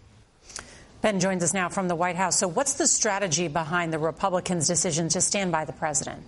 Ben 1.01 1.19
joins 1.19 1.43
us 1.43 1.53
now 1.53 1.67
from 1.67 1.87
the 1.87 1.95
White 1.95 2.15
House. 2.15 2.37
So, 2.37 2.47
what's 2.47 2.73
the 2.73 2.87
strategy 2.87 3.47
behind 3.47 3.91
the 3.91 3.97
Republicans' 3.99 4.67
decision 4.67 5.09
to 5.09 5.21
stand 5.21 5.51
by 5.51 5.65
the 5.65 5.73
president? 5.73 6.23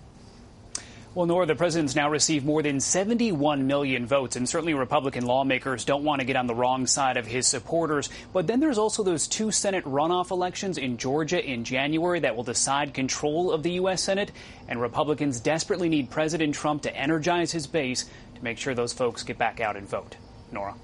Well, 1.14 1.26
Norah, 1.26 1.46
the 1.46 1.54
president's 1.54 1.94
now 1.94 2.10
received 2.10 2.44
more 2.44 2.60
than 2.60 2.80
71 2.80 3.68
million 3.68 4.04
votes, 4.04 4.34
and 4.34 4.48
certainly 4.48 4.74
Republican 4.74 5.26
lawmakers 5.26 5.84
don't 5.84 6.02
want 6.02 6.20
to 6.20 6.26
get 6.26 6.34
on 6.34 6.48
the 6.48 6.56
wrong 6.56 6.88
side 6.88 7.16
of 7.16 7.24
his 7.24 7.46
supporters. 7.46 8.10
But 8.32 8.48
then 8.48 8.58
there's 8.58 8.78
also 8.78 9.04
those 9.04 9.28
two 9.28 9.52
Senate 9.52 9.84
runoff 9.84 10.32
elections 10.32 10.76
in 10.76 10.96
Georgia 10.96 11.40
in 11.40 11.62
January 11.62 12.18
that 12.20 12.34
will 12.34 12.42
decide 12.42 12.94
control 12.94 13.52
of 13.52 13.62
the 13.62 13.72
U.S. 13.72 14.02
Senate, 14.02 14.32
and 14.66 14.80
Republicans 14.80 15.38
desperately 15.38 15.88
need 15.88 16.10
President 16.10 16.52
Trump 16.52 16.82
to 16.82 16.96
energize 16.96 17.52
his 17.52 17.68
base 17.68 18.06
to 18.34 18.42
make 18.42 18.58
sure 18.58 18.74
those 18.74 18.92
folks 18.92 19.22
get 19.22 19.38
back 19.38 19.60
out 19.60 19.76
and 19.76 19.88
vote. 19.88 20.16
Norah. 20.50 20.74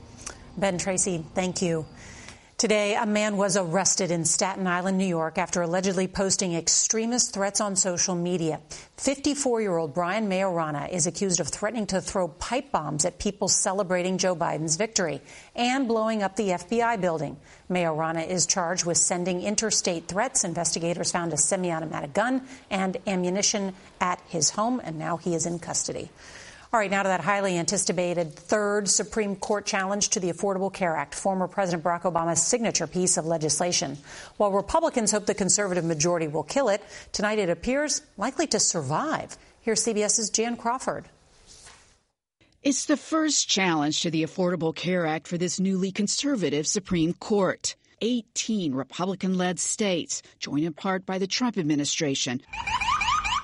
Ben 0.57 0.79
Tracy, 0.79 1.25
thank 1.35 1.61
you. 1.61 1.87
Today, 2.61 2.95
a 2.95 3.07
man 3.07 3.39
was 3.39 3.57
arrested 3.57 4.11
in 4.11 4.27
Staten 4.27 4.67
Island, 4.67 4.99
New 4.99 5.07
York, 5.07 5.39
after 5.39 5.63
allegedly 5.63 6.07
posting 6.07 6.53
extremist 6.53 7.33
threats 7.33 7.59
on 7.59 7.75
social 7.75 8.15
media. 8.15 8.61
54 8.99 9.63
year 9.63 9.79
old 9.79 9.95
Brian 9.95 10.29
Maiorana 10.29 10.91
is 10.91 11.07
accused 11.07 11.41
of 11.41 11.49
threatening 11.49 11.87
to 11.87 12.03
throw 12.03 12.29
pipe 12.29 12.71
bombs 12.71 13.07
at 13.07 13.19
people 13.19 13.49
celebrating 13.49 14.19
Joe 14.19 14.37
Biden's 14.37 14.77
victory 14.77 15.23
and 15.57 15.89
blowing 15.89 16.23
up 16.23 16.37
the 16.37 16.51
FBI 16.51 17.01
building. 17.01 17.39
Maiorana 17.71 18.29
is 18.29 18.45
charged 18.45 18.85
with 18.85 18.99
sending 18.99 19.41
interstate 19.41 20.07
threats. 20.07 20.45
Investigators 20.45 21.11
found 21.11 21.33
a 21.33 21.39
semi 21.39 21.73
automatic 21.73 22.13
gun 22.13 22.47
and 22.69 22.99
ammunition 23.07 23.73
at 24.03 24.21
his 24.29 24.51
home, 24.51 24.83
and 24.85 24.99
now 24.99 25.17
he 25.17 25.35
is 25.35 25.47
in 25.47 25.61
custody. 25.61 26.11
All 26.73 26.79
right, 26.79 26.89
now 26.91 27.03
to 27.03 27.09
that 27.09 27.21
highly 27.21 27.59
anticipated 27.59 28.33
third 28.33 28.89
Supreme 28.89 29.35
Court 29.35 29.67
challenge 29.67 30.11
to 30.11 30.21
the 30.21 30.31
Affordable 30.31 30.73
Care 30.73 30.95
Act, 30.95 31.17
former 31.17 31.49
President 31.49 31.83
Barack 31.83 32.03
Obama's 32.03 32.41
signature 32.41 32.87
piece 32.87 33.17
of 33.17 33.27
legislation. 33.27 33.99
While 34.37 34.53
Republicans 34.53 35.11
hope 35.11 35.27
the 35.27 35.35
conservative 35.35 35.85
majority 35.85 36.29
will 36.29 36.45
kill 36.45 36.69
it, 36.69 36.81
tonight 37.11 37.41
it 37.41 37.51
appears 37.51 38.03
likely 38.17 38.47
to 38.47 38.61
survive. 38.61 39.37
Here's 39.63 39.85
CBS's 39.85 40.31
Jan 40.31 40.57
Crawford. 40.57 41.07
It's 42.63 42.85
the 42.85 42.97
first 42.97 43.49
challenge 43.49 44.03
to 44.03 44.11
the 44.13 44.23
Affordable 44.23 44.73
Care 44.73 45.07
Act 45.07 45.27
for 45.27 45.39
this 45.39 45.59
newly 45.59 45.91
conservative 45.91 46.69
Supreme 46.69 47.15
Court. 47.15 47.75
18 48.01 48.75
Republican 48.75 49.37
led 49.37 49.59
states, 49.59 50.23
joined 50.39 50.65
in 50.65 50.73
part 50.73 51.05
by 51.05 51.19
the 51.19 51.27
Trump 51.27 51.59
administration 51.59 52.41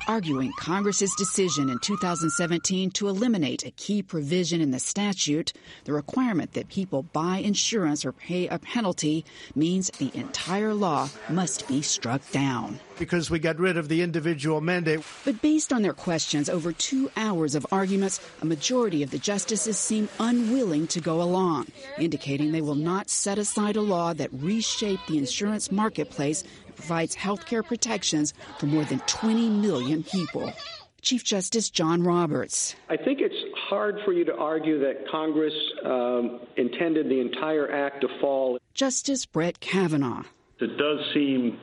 arguing 0.06 0.52
Congress's 0.58 1.14
decision 1.16 1.68
in 1.68 1.78
2017 1.80 2.90
to 2.92 3.08
eliminate 3.08 3.64
a 3.64 3.70
key 3.72 4.02
provision 4.02 4.60
in 4.60 4.70
the 4.70 4.78
statute, 4.78 5.52
the 5.84 5.92
requirement 5.92 6.52
that 6.52 6.68
people 6.68 7.02
buy 7.02 7.38
insurance 7.38 8.04
or 8.04 8.12
pay 8.12 8.46
a 8.48 8.58
penalty, 8.58 9.24
means 9.54 9.90
the 9.98 10.10
entire 10.14 10.74
law 10.74 11.08
must 11.28 11.66
be 11.68 11.82
struck 11.82 12.22
down. 12.30 12.78
Because 12.98 13.30
we 13.30 13.38
got 13.38 13.58
rid 13.58 13.76
of 13.76 13.88
the 13.88 14.02
individual 14.02 14.60
mandate. 14.60 15.00
But 15.24 15.42
based 15.42 15.72
on 15.72 15.82
their 15.82 15.92
questions 15.92 16.48
over 16.48 16.72
two 16.72 17.10
hours 17.16 17.54
of 17.54 17.66
arguments, 17.70 18.20
a 18.40 18.46
majority 18.46 19.02
of 19.02 19.10
the 19.10 19.18
justices 19.18 19.78
seem 19.78 20.08
unwilling 20.18 20.86
to 20.88 21.00
go 21.00 21.20
along, 21.20 21.66
indicating 21.98 22.52
they 22.52 22.62
will 22.62 22.74
not 22.74 23.10
set 23.10 23.38
aside 23.38 23.76
a 23.76 23.82
law 23.82 24.14
that 24.14 24.32
reshaped 24.32 25.06
the 25.08 25.18
insurance 25.18 25.70
marketplace 25.70 26.44
provides 26.76 27.14
health 27.14 27.46
care 27.46 27.62
protections 27.62 28.34
for 28.58 28.66
more 28.66 28.84
than 28.84 29.00
20 29.00 29.50
million 29.50 30.02
people. 30.02 30.52
Chief 31.02 31.22
Justice 31.22 31.70
John 31.70 32.02
Roberts. 32.02 32.74
I 32.88 32.96
think 32.96 33.20
it's 33.20 33.34
hard 33.68 33.98
for 34.04 34.12
you 34.12 34.24
to 34.24 34.34
argue 34.34 34.80
that 34.80 35.08
Congress 35.08 35.54
um, 35.84 36.40
intended 36.56 37.08
the 37.08 37.20
entire 37.20 37.70
act 37.70 38.00
to 38.00 38.08
fall. 38.20 38.58
Justice 38.74 39.24
Brett 39.24 39.60
Kavanaugh. 39.60 40.24
It 40.58 40.76
does 40.76 40.98
seem 41.14 41.60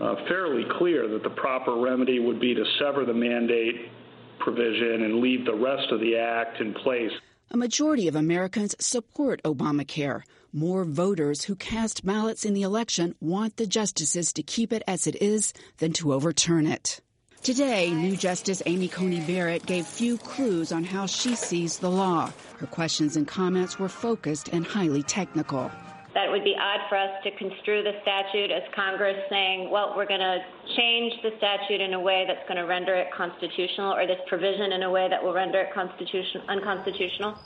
uh, 0.00 0.14
fairly 0.28 0.64
clear 0.78 1.08
that 1.08 1.22
the 1.22 1.30
proper 1.30 1.80
remedy 1.80 2.20
would 2.20 2.40
be 2.40 2.54
to 2.54 2.64
sever 2.78 3.04
the 3.04 3.14
mandate 3.14 3.90
provision 4.38 5.02
and 5.02 5.20
leave 5.20 5.44
the 5.44 5.54
rest 5.54 5.90
of 5.90 6.00
the 6.00 6.16
act 6.16 6.60
in 6.60 6.72
place. 6.74 7.10
A 7.50 7.56
majority 7.56 8.06
of 8.06 8.14
Americans 8.14 8.76
support 8.78 9.42
Obamacare. 9.42 10.22
More 10.52 10.84
voters 10.84 11.44
who 11.44 11.54
cast 11.54 12.04
ballots 12.04 12.44
in 12.44 12.54
the 12.54 12.62
election 12.62 13.14
want 13.20 13.56
the 13.56 13.66
justices 13.66 14.32
to 14.32 14.42
keep 14.42 14.72
it 14.72 14.82
as 14.88 15.06
it 15.06 15.14
is 15.22 15.52
than 15.78 15.92
to 15.92 16.12
overturn 16.12 16.66
it. 16.66 17.00
Today, 17.44 17.90
new 17.90 18.16
Justice 18.16 18.60
Amy 18.66 18.88
Coney 18.88 19.20
Barrett 19.20 19.64
gave 19.64 19.86
few 19.86 20.18
clues 20.18 20.72
on 20.72 20.82
how 20.82 21.06
she 21.06 21.36
sees 21.36 21.78
the 21.78 21.90
law. 21.90 22.32
Her 22.58 22.66
questions 22.66 23.16
and 23.16 23.28
comments 23.28 23.78
were 23.78 23.88
focused 23.88 24.48
and 24.48 24.66
highly 24.66 25.04
technical 25.04 25.70
that 26.14 26.28
would 26.28 26.42
be 26.42 26.56
odd 26.58 26.80
for 26.88 26.96
us 26.96 27.10
to 27.22 27.30
construe 27.36 27.82
the 27.82 27.92
statute 28.02 28.50
as 28.50 28.62
Congress 28.74 29.16
saying, 29.30 29.70
well, 29.70 29.94
we're 29.96 30.06
going 30.06 30.20
to 30.20 30.38
change 30.76 31.12
the 31.22 31.30
statute 31.38 31.80
in 31.80 31.94
a 31.94 32.00
way 32.00 32.24
that's 32.26 32.42
going 32.48 32.56
to 32.56 32.66
render 32.66 32.94
it 32.94 33.12
constitutional, 33.12 33.94
or 33.94 34.06
this 34.06 34.18
provision 34.26 34.72
in 34.72 34.82
a 34.82 34.90
way 34.90 35.08
that 35.08 35.22
will 35.22 35.32
render 35.32 35.60
it 35.60 35.72
constitution- 35.72 36.42
unconstitutional. 36.48 37.38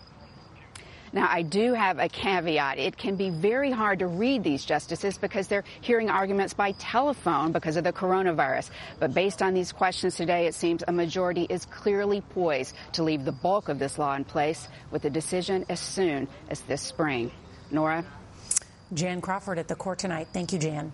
Now, 1.14 1.28
I 1.30 1.42
do 1.42 1.74
have 1.74 2.00
a 2.00 2.08
caveat. 2.08 2.78
It 2.78 2.96
can 2.96 3.14
be 3.14 3.30
very 3.30 3.70
hard 3.70 4.00
to 4.00 4.08
read 4.08 4.42
these 4.42 4.64
justices 4.64 5.16
because 5.16 5.46
they're 5.46 5.62
hearing 5.80 6.10
arguments 6.10 6.54
by 6.54 6.72
telephone 6.72 7.52
because 7.52 7.76
of 7.76 7.84
the 7.84 7.92
coronavirus. 7.92 8.70
But 8.98 9.14
based 9.14 9.40
on 9.40 9.54
these 9.54 9.70
questions 9.70 10.16
today, 10.16 10.48
it 10.48 10.54
seems 10.54 10.82
a 10.88 10.90
majority 10.90 11.46
is 11.48 11.66
clearly 11.66 12.20
poised 12.20 12.74
to 12.94 13.04
leave 13.04 13.24
the 13.24 13.30
bulk 13.30 13.68
of 13.68 13.78
this 13.78 13.96
law 13.96 14.16
in 14.16 14.24
place 14.24 14.66
with 14.90 15.04
a 15.04 15.10
decision 15.10 15.64
as 15.68 15.78
soon 15.78 16.26
as 16.50 16.62
this 16.62 16.82
spring. 16.82 17.30
Norah? 17.70 18.04
Jan 18.92 19.20
Crawford 19.20 19.60
at 19.60 19.68
the 19.68 19.76
court 19.76 20.00
tonight. 20.00 20.26
Thank 20.32 20.52
you, 20.52 20.58
Jan. 20.58 20.92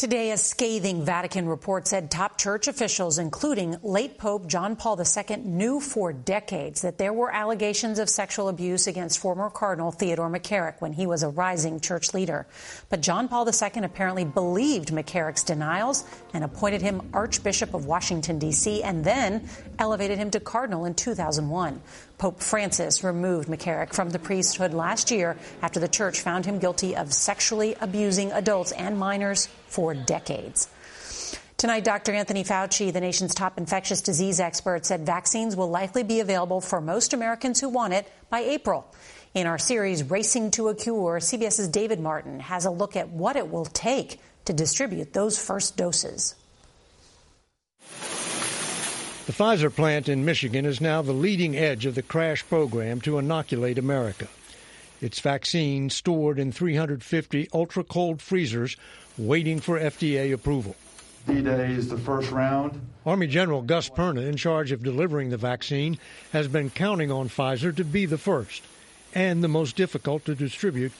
Today, 0.00 0.30
a 0.30 0.38
scathing 0.38 1.04
Vatican 1.04 1.46
report 1.46 1.86
said 1.86 2.10
top 2.10 2.38
church 2.38 2.68
officials, 2.68 3.18
including 3.18 3.76
late 3.82 4.16
Pope 4.16 4.46
John 4.46 4.74
Paul 4.74 4.98
II, 4.98 5.36
knew 5.44 5.78
for 5.78 6.10
decades 6.10 6.80
that 6.80 6.96
there 6.96 7.12
were 7.12 7.30
allegations 7.30 7.98
of 7.98 8.08
sexual 8.08 8.48
abuse 8.48 8.86
against 8.86 9.18
former 9.18 9.50
Cardinal 9.50 9.92
Theodore 9.92 10.30
McCarrick 10.30 10.80
when 10.80 10.94
he 10.94 11.06
was 11.06 11.22
a 11.22 11.28
rising 11.28 11.80
church 11.80 12.14
leader. 12.14 12.46
But 12.88 13.02
John 13.02 13.28
Paul 13.28 13.46
II 13.46 13.84
apparently 13.84 14.24
believed 14.24 14.88
McCarrick's 14.88 15.42
denials 15.42 16.04
and 16.32 16.44
appointed 16.44 16.80
him 16.80 17.10
Archbishop 17.12 17.74
of 17.74 17.84
Washington, 17.84 18.38
D.C., 18.38 18.82
and 18.82 19.04
then 19.04 19.50
elevated 19.78 20.16
him 20.16 20.30
to 20.30 20.40
Cardinal 20.40 20.86
in 20.86 20.94
2001. 20.94 21.82
Pope 22.20 22.42
Francis 22.42 23.02
removed 23.02 23.48
McCarrick 23.48 23.94
from 23.94 24.10
the 24.10 24.18
priesthood 24.18 24.74
last 24.74 25.10
year 25.10 25.38
after 25.62 25.80
the 25.80 25.88
church 25.88 26.20
found 26.20 26.44
him 26.44 26.58
guilty 26.58 26.94
of 26.94 27.14
sexually 27.14 27.74
abusing 27.80 28.30
adults 28.32 28.72
and 28.72 28.98
minors 28.98 29.48
for 29.68 29.94
decades. 29.94 30.68
Tonight, 31.56 31.82
Dr. 31.82 32.12
Anthony 32.12 32.44
Fauci, 32.44 32.92
the 32.92 33.00
nation's 33.00 33.34
top 33.34 33.56
infectious 33.56 34.02
disease 34.02 34.38
expert, 34.38 34.84
said 34.84 35.06
vaccines 35.06 35.56
will 35.56 35.70
likely 35.70 36.02
be 36.02 36.20
available 36.20 36.60
for 36.60 36.82
most 36.82 37.14
Americans 37.14 37.58
who 37.58 37.70
want 37.70 37.94
it 37.94 38.06
by 38.28 38.40
April. 38.40 38.86
In 39.32 39.46
our 39.46 39.58
series, 39.58 40.02
Racing 40.02 40.50
to 40.52 40.68
a 40.68 40.74
Cure, 40.74 41.20
CBS's 41.20 41.68
David 41.68 42.00
Martin 42.00 42.38
has 42.40 42.66
a 42.66 42.70
look 42.70 42.96
at 42.96 43.08
what 43.08 43.36
it 43.36 43.50
will 43.50 43.64
take 43.64 44.20
to 44.44 44.52
distribute 44.52 45.14
those 45.14 45.42
first 45.42 45.78
doses. 45.78 46.34
The 49.30 49.44
Pfizer 49.44 49.72
plant 49.72 50.08
in 50.08 50.24
Michigan 50.24 50.66
is 50.66 50.80
now 50.80 51.02
the 51.02 51.12
leading 51.12 51.56
edge 51.56 51.86
of 51.86 51.94
the 51.94 52.02
crash 52.02 52.44
program 52.48 53.00
to 53.02 53.16
inoculate 53.16 53.78
America. 53.78 54.26
Its 55.00 55.20
vaccine 55.20 55.88
stored 55.88 56.40
in 56.40 56.50
350 56.50 57.48
ultra 57.54 57.84
cold 57.84 58.20
freezers 58.20 58.76
waiting 59.16 59.60
for 59.60 59.78
FDA 59.78 60.32
approval. 60.32 60.74
D 61.28 61.42
Day 61.42 61.70
is 61.70 61.88
the 61.88 61.96
first 61.96 62.32
round. 62.32 62.80
Army 63.06 63.28
General 63.28 63.62
Gus 63.62 63.88
Perna, 63.88 64.26
in 64.26 64.36
charge 64.36 64.72
of 64.72 64.82
delivering 64.82 65.30
the 65.30 65.36
vaccine, 65.36 65.96
has 66.32 66.48
been 66.48 66.68
counting 66.68 67.12
on 67.12 67.28
Pfizer 67.28 67.72
to 67.76 67.84
be 67.84 68.06
the 68.06 68.18
first 68.18 68.64
and 69.14 69.44
the 69.44 69.48
most 69.48 69.76
difficult 69.76 70.24
to 70.24 70.34
distribute 70.34 70.90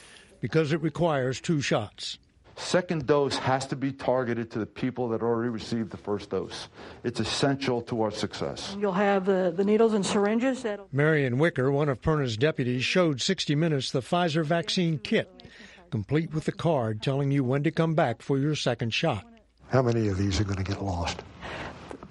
because 0.40 0.72
it 0.72 0.80
requires 0.82 1.40
two 1.40 1.60
shots. 1.60 2.16
Second 2.60 3.06
dose 3.06 3.36
has 3.38 3.66
to 3.66 3.74
be 3.74 3.90
targeted 3.90 4.50
to 4.50 4.58
the 4.58 4.66
people 4.66 5.08
that 5.08 5.22
already 5.22 5.48
received 5.48 5.90
the 5.90 5.96
first 5.96 6.30
dose. 6.30 6.68
It's 7.02 7.18
essential 7.18 7.80
to 7.82 8.02
our 8.02 8.10
success. 8.10 8.76
You'll 8.78 8.92
have 8.92 9.24
the, 9.24 9.52
the 9.56 9.64
needles 9.64 9.94
and 9.94 10.04
syringes. 10.04 10.62
That'll... 10.62 10.86
Marion 10.92 11.38
Whicker, 11.38 11.72
one 11.72 11.88
of 11.88 12.00
Perna's 12.00 12.36
deputies, 12.36 12.84
showed 12.84 13.20
60 13.20 13.54
Minutes 13.54 13.90
the 13.90 14.00
Pfizer 14.00 14.44
vaccine 14.44 14.98
kit, 14.98 15.42
complete 15.90 16.32
with 16.32 16.44
the 16.44 16.52
card 16.52 17.02
telling 17.02 17.30
you 17.30 17.42
when 17.42 17.62
to 17.62 17.70
come 17.70 17.94
back 17.94 18.20
for 18.22 18.38
your 18.38 18.54
second 18.54 18.92
shot. 18.92 19.24
How 19.70 19.82
many 19.82 20.08
of 20.08 20.18
these 20.18 20.38
are 20.38 20.44
going 20.44 20.58
to 20.58 20.62
get 20.62 20.82
lost? 20.82 21.22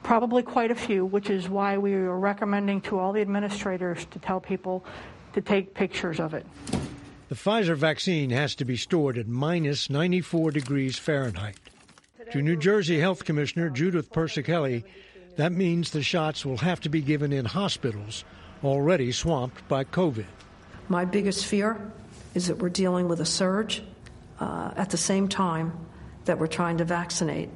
Probably 0.04 0.42
quite 0.42 0.72
a 0.72 0.76
few, 0.76 1.06
which 1.06 1.30
is 1.30 1.48
why 1.48 1.78
we 1.78 1.94
are 1.94 2.18
recommending 2.18 2.82
to 2.82 2.98
all 2.98 3.14
the 3.14 3.22
administrators 3.22 4.06
to 4.12 4.20
tell 4.20 4.42
people 4.42 4.84
to 5.34 5.42
take 5.42 5.76
pictures 5.76 6.20
of 6.20 6.34
it. 6.34 6.46
The 7.30 7.36
Pfizer 7.36 7.76
vaccine 7.76 8.32
has 8.32 8.56
to 8.56 8.66
be 8.66 8.76
stored 8.76 9.16
at 9.16 9.28
minus 9.28 9.88
94 9.88 10.50
degrees 10.50 10.98
Fahrenheit. 10.98 11.60
To 12.32 12.42
New 12.42 12.58
Jersey 12.58 13.00
Health 13.00 13.24
Commissioner 13.24 13.70
Judith 13.70 14.12
Persichilli, 14.12 14.84
that 15.36 15.52
means 15.52 15.92
the 15.92 16.02
shots 16.02 16.44
will 16.44 16.58
have 16.58 16.82
to 16.82 16.90
be 16.90 17.02
given 17.02 17.32
in 17.32 17.46
hospitals 17.46 18.24
already 18.64 19.12
swamped 19.12 19.68
by 19.68 19.84
COVID. 19.84 20.26
My 20.88 21.06
biggest 21.06 21.46
fear 21.46 21.92
is 22.34 22.48
that 22.48 22.58
we're 22.58 22.70
dealing 22.70 23.08
with 23.08 23.22
a 23.22 23.26
surge 23.26 23.84
uh, 24.40 24.72
at 24.76 24.90
the 24.90 24.98
same 24.98 25.28
time 25.28 25.72
that 26.26 26.40
we're 26.40 26.48
trying 26.48 26.80
to 26.80 26.84
vaccinate. 26.84 27.50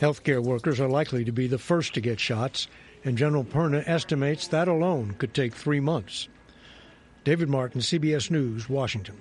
Healthcare 0.00 0.42
workers 0.42 0.80
are 0.80 0.88
likely 0.88 1.26
to 1.26 1.32
be 1.32 1.46
the 1.46 1.58
first 1.58 1.92
to 1.92 2.00
get 2.00 2.18
shots, 2.18 2.68
and 3.04 3.18
General 3.18 3.44
Perna 3.44 3.86
estimates 3.86 4.48
that 4.48 4.66
alone 4.66 5.14
could 5.18 5.34
take 5.34 5.52
three 5.52 5.80
months. 5.80 6.28
David 7.24 7.48
Martin, 7.48 7.80
CBS 7.80 8.30
News, 8.30 8.68
Washington. 8.68 9.16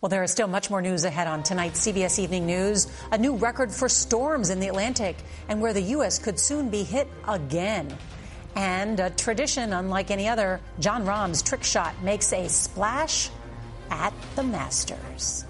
Well, 0.00 0.08
there 0.10 0.22
is 0.22 0.30
still 0.30 0.46
much 0.46 0.70
more 0.70 0.80
news 0.80 1.04
ahead 1.04 1.26
on 1.26 1.42
tonight's 1.42 1.86
CBS 1.86 2.18
Evening 2.18 2.46
News. 2.46 2.86
A 3.12 3.18
new 3.18 3.36
record 3.36 3.72
for 3.72 3.88
storms 3.88 4.50
in 4.50 4.60
the 4.60 4.68
Atlantic 4.68 5.16
and 5.48 5.60
where 5.60 5.72
the 5.72 5.82
U.S. 5.82 6.18
could 6.18 6.38
soon 6.38 6.70
be 6.70 6.82
hit 6.82 7.08
again. 7.26 7.96
And 8.56 9.00
a 9.00 9.10
tradition 9.10 9.72
unlike 9.72 10.10
any 10.10 10.28
other, 10.28 10.60
Jon 10.80 11.04
Rahm's 11.04 11.42
trick 11.42 11.62
shot 11.62 11.94
makes 12.02 12.32
a 12.32 12.48
splash 12.48 13.30
at 13.90 14.14
the 14.36 14.42
Masters. 14.42 15.44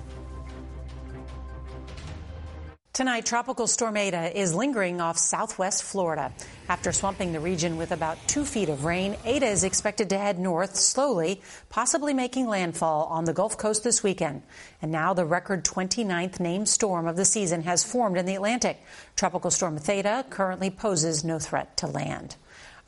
Tonight, 3.00 3.24
Tropical 3.24 3.66
Storm 3.66 3.96
Eta 3.96 4.38
is 4.38 4.54
lingering 4.54 5.00
off 5.00 5.16
southwest 5.16 5.84
Florida. 5.84 6.34
After 6.68 6.92
swamping 6.92 7.32
the 7.32 7.40
region 7.40 7.78
with 7.78 7.92
about 7.92 8.18
two 8.26 8.44
feet 8.44 8.68
of 8.68 8.84
rain, 8.84 9.16
Eta 9.24 9.46
is 9.46 9.64
expected 9.64 10.10
to 10.10 10.18
head 10.18 10.38
north 10.38 10.76
slowly, 10.76 11.40
possibly 11.70 12.12
making 12.12 12.46
landfall 12.46 13.06
on 13.06 13.24
the 13.24 13.32
Gulf 13.32 13.56
Coast 13.56 13.84
this 13.84 14.02
weekend. 14.02 14.42
And 14.82 14.92
now 14.92 15.14
the 15.14 15.24
record 15.24 15.64
29th 15.64 16.40
named 16.40 16.68
storm 16.68 17.08
of 17.08 17.16
the 17.16 17.24
season 17.24 17.62
has 17.62 17.90
formed 17.90 18.18
in 18.18 18.26
the 18.26 18.34
Atlantic. 18.34 18.84
Tropical 19.16 19.50
Storm 19.50 19.78
Theta 19.78 20.26
currently 20.28 20.68
poses 20.68 21.24
no 21.24 21.38
threat 21.38 21.78
to 21.78 21.86
land. 21.86 22.36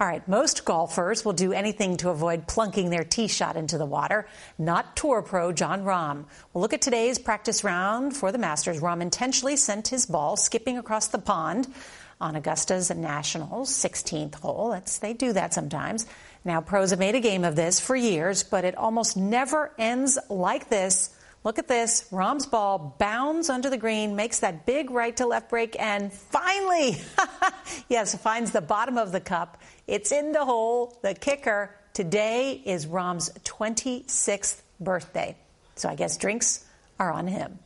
All 0.03 0.09
right, 0.09 0.27
most 0.27 0.65
golfers 0.65 1.25
will 1.25 1.33
do 1.33 1.53
anything 1.53 1.97
to 1.99 2.11
avoid 2.11 2.49
plunking 2.49 2.91
their 2.91 3.05
tee 3.05 3.29
shot 3.29 3.57
into 3.57 3.79
the 3.79 3.87
water. 3.87 4.27
Not 4.59 4.97
tour 4.97 5.23
pro 5.23 5.53
Jon 5.53 5.85
Rahm. 5.85 6.25
Well, 6.53 6.61
look 6.61 6.73
at 6.73 6.83
today's 6.83 7.21
practice 7.21 7.63
round 7.63 8.17
for 8.17 8.33
the 8.33 8.39
Masters. 8.39 8.81
Rahm 8.81 9.01
intentionally 9.01 9.55
sent 9.55 9.87
his 9.87 10.07
ball 10.07 10.37
skipping 10.37 10.77
across 10.77 11.07
the 11.07 11.21
pond 11.21 11.73
on 12.21 12.35
Augusta's 12.35 12.91
Nationals 12.91 13.71
16th 13.71 14.35
hole. 14.35 14.71
That's, 14.71 14.99
they 14.99 15.13
do 15.13 15.35
that 15.35 15.55
sometimes. 15.55 16.05
Now, 16.45 16.61
pros 16.61 16.91
have 16.91 16.99
made 16.99 17.15
a 17.15 17.21
game 17.21 17.45
of 17.45 17.55
this 17.55 17.79
for 17.79 17.95
years, 17.95 18.43
but 18.43 18.65
it 18.65 18.77
almost 18.77 19.17
never 19.17 19.71
ends 19.79 20.19
like 20.29 20.69
this. 20.69 21.11
Look 21.45 21.59
at 21.59 21.67
this. 21.67 22.07
Rahm's 22.13 22.47
ball 22.47 22.95
bounds 22.99 23.51
under 23.51 23.69
the 23.69 23.77
green, 23.77 24.15
makes 24.15 24.41
that 24.41 24.65
big 24.65 24.91
right 24.91 25.17
to 25.17 25.27
left 25.27 25.51
break, 25.51 25.77
and 25.81 26.13
finally, 26.13 26.99
yes, 27.89 28.15
finds 28.15 28.53
the 28.53 28.61
bottom 28.61 28.97
of 28.97 29.11
the 29.11 29.21
cup. 29.21 29.61
It's 29.89 30.13
in 30.13 30.33
the 30.33 30.45
hole. 30.45 30.97
The 31.03 31.15
kicker 31.15 31.75
today 31.95 32.63
is 32.65 32.87
Rahm's 32.87 33.31
26th 33.45 34.63
birthday. 34.79 35.37
So 35.75 35.89
I 35.89 35.97
guess 35.97 36.17
drinks 36.17 36.65
are 36.99 37.13
on 37.13 37.27
him. 37.27 37.59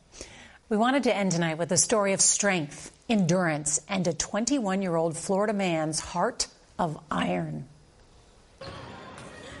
We 0.69 0.77
wanted 0.77 1.03
to 1.03 1.15
end 1.15 1.31
tonight 1.31 1.59
with 1.59 1.71
a 1.71 1.77
story 1.77 2.13
of 2.13 2.21
strength, 2.21 2.91
endurance, 3.07 3.79
and 3.87 4.07
a 4.07 4.13
21 4.13 4.81
year 4.81 4.95
old 4.95 5.15
Florida 5.15 5.53
man's 5.53 5.99
heart 5.99 6.47
of 6.79 6.99
iron. 7.11 7.67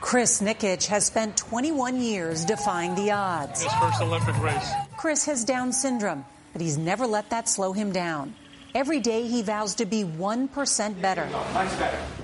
Chris 0.07 0.41
Nikic 0.41 0.87
has 0.87 1.05
spent 1.05 1.35
21 1.35 2.01
years 2.01 2.45
defying 2.45 2.95
the 2.95 3.11
odds. 3.11 3.61
His 3.61 3.73
first 3.73 4.01
Olympic 4.01 4.41
race. 4.41 4.71
Chris 4.95 5.25
has 5.25 5.43
Down 5.43 5.73
syndrome, 5.73 6.23
but 6.53 6.61
he's 6.61 6.77
never 6.77 7.05
let 7.05 7.29
that 7.31 7.49
slow 7.49 7.73
him 7.73 7.91
down. 7.91 8.33
Every 8.73 9.01
day 9.01 9.27
he 9.27 9.41
vows 9.41 9.75
to 9.75 9.85
be 9.85 10.05
1% 10.05 11.01
better. 11.01 11.27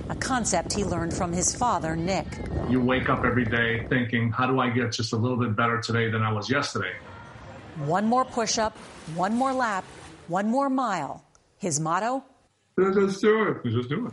A 0.08 0.14
concept 0.14 0.72
he 0.72 0.82
learned 0.82 1.12
from 1.12 1.30
his 1.30 1.54
father, 1.54 1.94
Nick. 1.94 2.26
You 2.70 2.80
wake 2.80 3.10
up 3.10 3.22
every 3.22 3.44
day 3.44 3.86
thinking, 3.90 4.32
how 4.32 4.46
do 4.46 4.60
I 4.60 4.70
get 4.70 4.90
just 4.90 5.12
a 5.12 5.16
little 5.16 5.36
bit 5.36 5.54
better 5.54 5.78
today 5.78 6.10
than 6.10 6.22
I 6.22 6.32
was 6.32 6.48
yesterday? 6.48 6.94
One 7.84 8.06
more 8.06 8.24
push 8.24 8.56
up, 8.56 8.74
one 9.14 9.34
more 9.34 9.52
lap, 9.52 9.84
one 10.28 10.48
more 10.48 10.70
mile. 10.70 11.22
His 11.58 11.80
motto? 11.80 12.24
Just 12.78 13.20
do 13.20 13.48
it. 13.48 13.62
Just 13.70 13.90
do 13.90 14.06
it. 14.06 14.12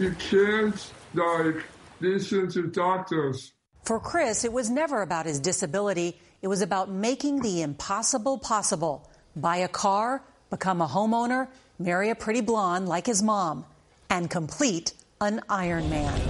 You 0.00 0.10
can't, 0.18 0.92
like, 1.14 1.62
listen 2.02 2.50
to 2.50 2.66
doctors. 2.66 3.52
For 3.84 3.98
Chris, 3.98 4.44
it 4.44 4.52
was 4.52 4.70
never 4.70 5.02
about 5.02 5.26
his 5.26 5.40
disability. 5.40 6.18
It 6.40 6.48
was 6.48 6.60
about 6.60 6.90
making 6.90 7.40
the 7.40 7.62
impossible 7.62 8.38
possible. 8.38 9.08
Buy 9.36 9.58
a 9.58 9.68
car, 9.68 10.22
become 10.50 10.80
a 10.80 10.86
homeowner, 10.86 11.48
marry 11.78 12.10
a 12.10 12.14
pretty 12.14 12.40
blonde 12.40 12.88
like 12.88 13.06
his 13.06 13.22
mom, 13.22 13.64
and 14.10 14.28
complete 14.28 14.92
an 15.20 15.40
Ironman. 15.48 16.20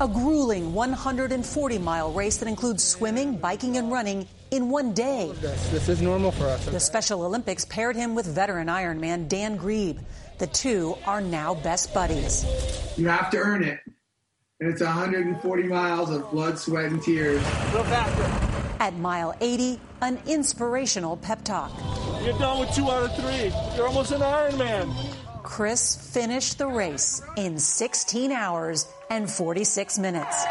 A 0.00 0.08
grueling 0.08 0.72
140 0.72 1.78
mile 1.78 2.12
race 2.12 2.38
that 2.38 2.48
includes 2.48 2.82
swimming, 2.82 3.36
biking, 3.36 3.76
and 3.76 3.92
running 3.92 4.26
in 4.50 4.70
one 4.70 4.94
day. 4.94 5.30
This 5.40 5.90
is 5.90 6.00
normal 6.00 6.32
for 6.32 6.46
us. 6.46 6.64
The 6.64 6.80
Special 6.80 7.22
Olympics 7.22 7.66
paired 7.66 7.96
him 7.96 8.14
with 8.14 8.26
veteran 8.26 8.68
Ironman 8.68 9.28
Dan 9.28 9.58
Grieb. 9.58 10.02
The 10.38 10.46
two 10.46 10.96
are 11.06 11.20
now 11.20 11.54
best 11.54 11.92
buddies. 11.92 12.46
You 12.96 13.08
have 13.08 13.30
to 13.30 13.36
earn 13.36 13.62
it. 13.62 13.78
And 14.60 14.68
it's 14.68 14.82
140 14.82 15.62
miles 15.62 16.10
of 16.10 16.30
blood, 16.30 16.58
sweat, 16.58 16.84
and 16.84 17.02
tears. 17.02 17.42
Go 17.72 17.82
faster. 17.84 18.76
At 18.78 18.94
mile 18.96 19.34
80, 19.40 19.80
an 20.02 20.20
inspirational 20.26 21.16
pep 21.16 21.42
talk. 21.44 21.72
You're 22.22 22.38
done 22.38 22.60
with 22.60 22.74
two 22.74 22.90
out 22.90 23.04
of 23.04 23.16
three. 23.16 23.50
You're 23.74 23.88
almost 23.88 24.12
an 24.12 24.20
Ironman. 24.20 24.94
Chris 25.42 25.96
finished 26.12 26.58
the 26.58 26.66
race 26.66 27.22
in 27.38 27.58
16 27.58 28.32
hours 28.32 28.86
and 29.08 29.30
46 29.30 29.98
minutes. 29.98 30.44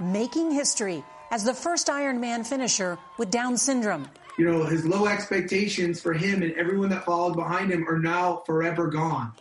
Making 0.00 0.50
history 0.50 1.04
as 1.30 1.44
the 1.44 1.52
first 1.52 1.88
Ironman 1.88 2.46
finisher 2.46 2.96
with 3.18 3.30
Down 3.30 3.58
syndrome. 3.58 4.08
You 4.38 4.50
know, 4.50 4.64
his 4.64 4.86
low 4.86 5.06
expectations 5.06 6.00
for 6.00 6.14
him 6.14 6.42
and 6.42 6.54
everyone 6.54 6.88
that 6.88 7.04
followed 7.04 7.36
behind 7.36 7.70
him 7.70 7.86
are 7.86 7.98
now 7.98 8.44
forever 8.46 8.86
gone. 8.86 9.34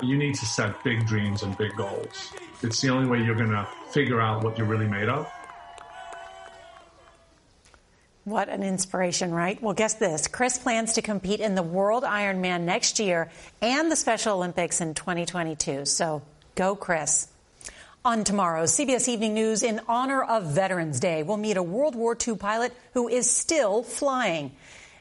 You 0.00 0.16
need 0.16 0.34
to 0.36 0.46
set 0.46 0.82
big 0.82 1.06
dreams 1.06 1.42
and 1.42 1.56
big 1.58 1.76
goals. 1.76 2.32
It's 2.62 2.80
the 2.80 2.88
only 2.88 3.08
way 3.08 3.22
you're 3.22 3.34
going 3.34 3.50
to 3.50 3.68
figure 3.90 4.20
out 4.20 4.42
what 4.42 4.56
you're 4.56 4.66
really 4.66 4.86
made 4.86 5.08
of. 5.08 5.30
What 8.24 8.48
an 8.48 8.62
inspiration, 8.62 9.32
right? 9.32 9.60
Well, 9.60 9.74
guess 9.74 9.94
this. 9.94 10.28
Chris 10.28 10.56
plans 10.56 10.92
to 10.94 11.02
compete 11.02 11.40
in 11.40 11.56
the 11.56 11.62
World 11.62 12.04
Ironman 12.04 12.62
next 12.62 13.00
year 13.00 13.30
and 13.60 13.90
the 13.90 13.96
Special 13.96 14.36
Olympics 14.36 14.80
in 14.80 14.94
2022. 14.94 15.84
So 15.86 16.22
go, 16.54 16.76
Chris. 16.76 17.28
On 18.04 18.24
tomorrow's 18.24 18.72
CBS 18.76 19.08
Evening 19.08 19.34
News, 19.34 19.62
in 19.62 19.80
honor 19.88 20.22
of 20.22 20.46
Veterans 20.46 21.00
Day, 21.00 21.22
we'll 21.22 21.36
meet 21.36 21.56
a 21.56 21.62
World 21.62 21.94
War 21.94 22.16
II 22.16 22.36
pilot 22.36 22.72
who 22.94 23.08
is 23.08 23.30
still 23.30 23.82
flying. 23.82 24.52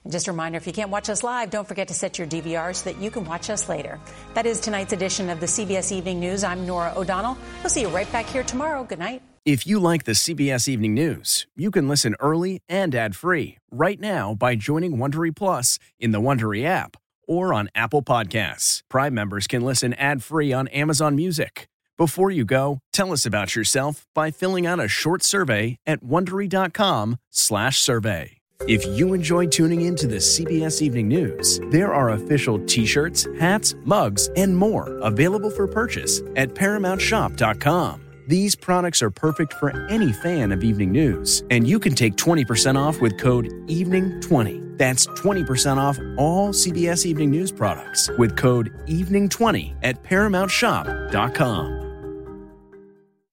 And 0.04 0.12
just 0.12 0.28
a 0.28 0.32
reminder 0.32 0.58
if 0.58 0.66
you 0.66 0.74
can't 0.74 0.90
watch 0.90 1.10
us 1.10 1.24
live, 1.24 1.50
don't 1.50 1.68
forget 1.68 1.88
to 1.90 1.94
set 1.94 2.18
your 2.18 2.28
DVR 2.28 2.76
so 2.76 2.92
that 2.92 3.00
you 3.00 3.12
can 3.12 3.26
watch 3.26 3.50
us 3.50 3.70
later. 3.70 4.00
That 4.34 4.46
is 4.46 4.60
tonight's 4.60 4.94
edition 4.94 5.30
of 5.30 5.40
the 5.40 5.46
CBS 5.46 5.92
Evening 5.92 6.20
News. 6.20 6.44
I'm 6.44 6.66
Norah 6.66 6.94
O'Donnell. 6.96 7.38
We'll 7.62 7.70
see 7.70 7.82
you 7.82 7.90
right 7.90 8.12
back 8.12 8.26
here 8.26 8.44
tomorrow. 8.44 8.84
Good 8.84 9.00
night. 9.00 9.22
If 9.46 9.66
you 9.66 9.80
like 9.80 10.04
the 10.04 10.12
CBS 10.12 10.68
Evening 10.68 10.94
News, 10.94 11.48
you 11.56 11.72
can 11.72 11.88
listen 11.88 12.16
early 12.20 12.62
and 12.70 12.94
ad 12.94 13.16
free 13.16 13.58
right 13.72 14.00
now 14.00 14.36
by 14.36 14.56
joining 14.56 14.98
Wondery 14.98 15.36
Plus 15.36 15.80
in 16.00 16.12
the 16.12 16.22
Wondery 16.22 16.64
app 16.64 16.96
or 17.28 17.52
on 17.54 17.70
Apple 17.74 18.04
Podcasts. 18.04 18.84
Prime 18.90 19.16
members 19.16 19.48
can 19.48 19.64
listen 19.64 19.96
ad 19.96 20.22
free 20.22 20.54
on 20.54 20.68
Amazon 20.68 21.16
Music. 21.16 21.68
Before 21.98 22.30
you 22.30 22.46
go, 22.46 22.80
tell 22.94 23.12
us 23.12 23.26
about 23.26 23.56
yourself 23.56 24.06
by 24.14 24.30
filling 24.32 24.68
out 24.68 24.80
a 24.80 24.88
short 24.88 25.24
survey 25.24 25.78
at 25.86 26.04
wondery.com/survey. 26.04 28.41
If 28.68 28.86
you 28.86 29.14
enjoy 29.14 29.48
tuning 29.48 29.82
in 29.82 29.96
to 29.96 30.08
the 30.08 30.18
CBS 30.18 30.84
Evening 30.84 31.08
News, 31.08 31.60
there 31.72 31.92
are 31.94 32.12
official 32.12 32.64
t-shirts, 32.66 33.28
hats, 33.40 33.74
mugs, 33.86 34.30
and 34.36 34.56
more 34.56 35.00
available 35.00 35.50
for 35.50 35.68
purchase 35.68 36.22
at 36.36 36.50
paramountshop.com. 36.50 38.02
These 38.28 38.56
products 38.56 39.02
are 39.02 39.10
perfect 39.10 39.54
for 39.54 39.72
any 39.90 40.14
fan 40.14 40.52
of 40.52 40.64
evening 40.64 40.92
news, 40.92 41.44
and 41.50 41.68
you 41.68 41.80
can 41.80 41.96
take 41.96 42.16
20% 42.18 42.78
off 42.80 43.02
with 43.02 43.18
code 43.18 43.48
EVENING20. 43.68 44.78
That's 44.78 45.08
20% 45.08 45.78
off 45.78 46.00
all 46.18 46.50
CBS 46.50 47.06
Evening 47.06 47.32
News 47.32 47.52
products 47.52 48.10
with 48.18 48.38
code 48.38 48.72
EVENING20 48.88 49.76
at 49.82 50.04
paramountshop.com. 50.04 51.91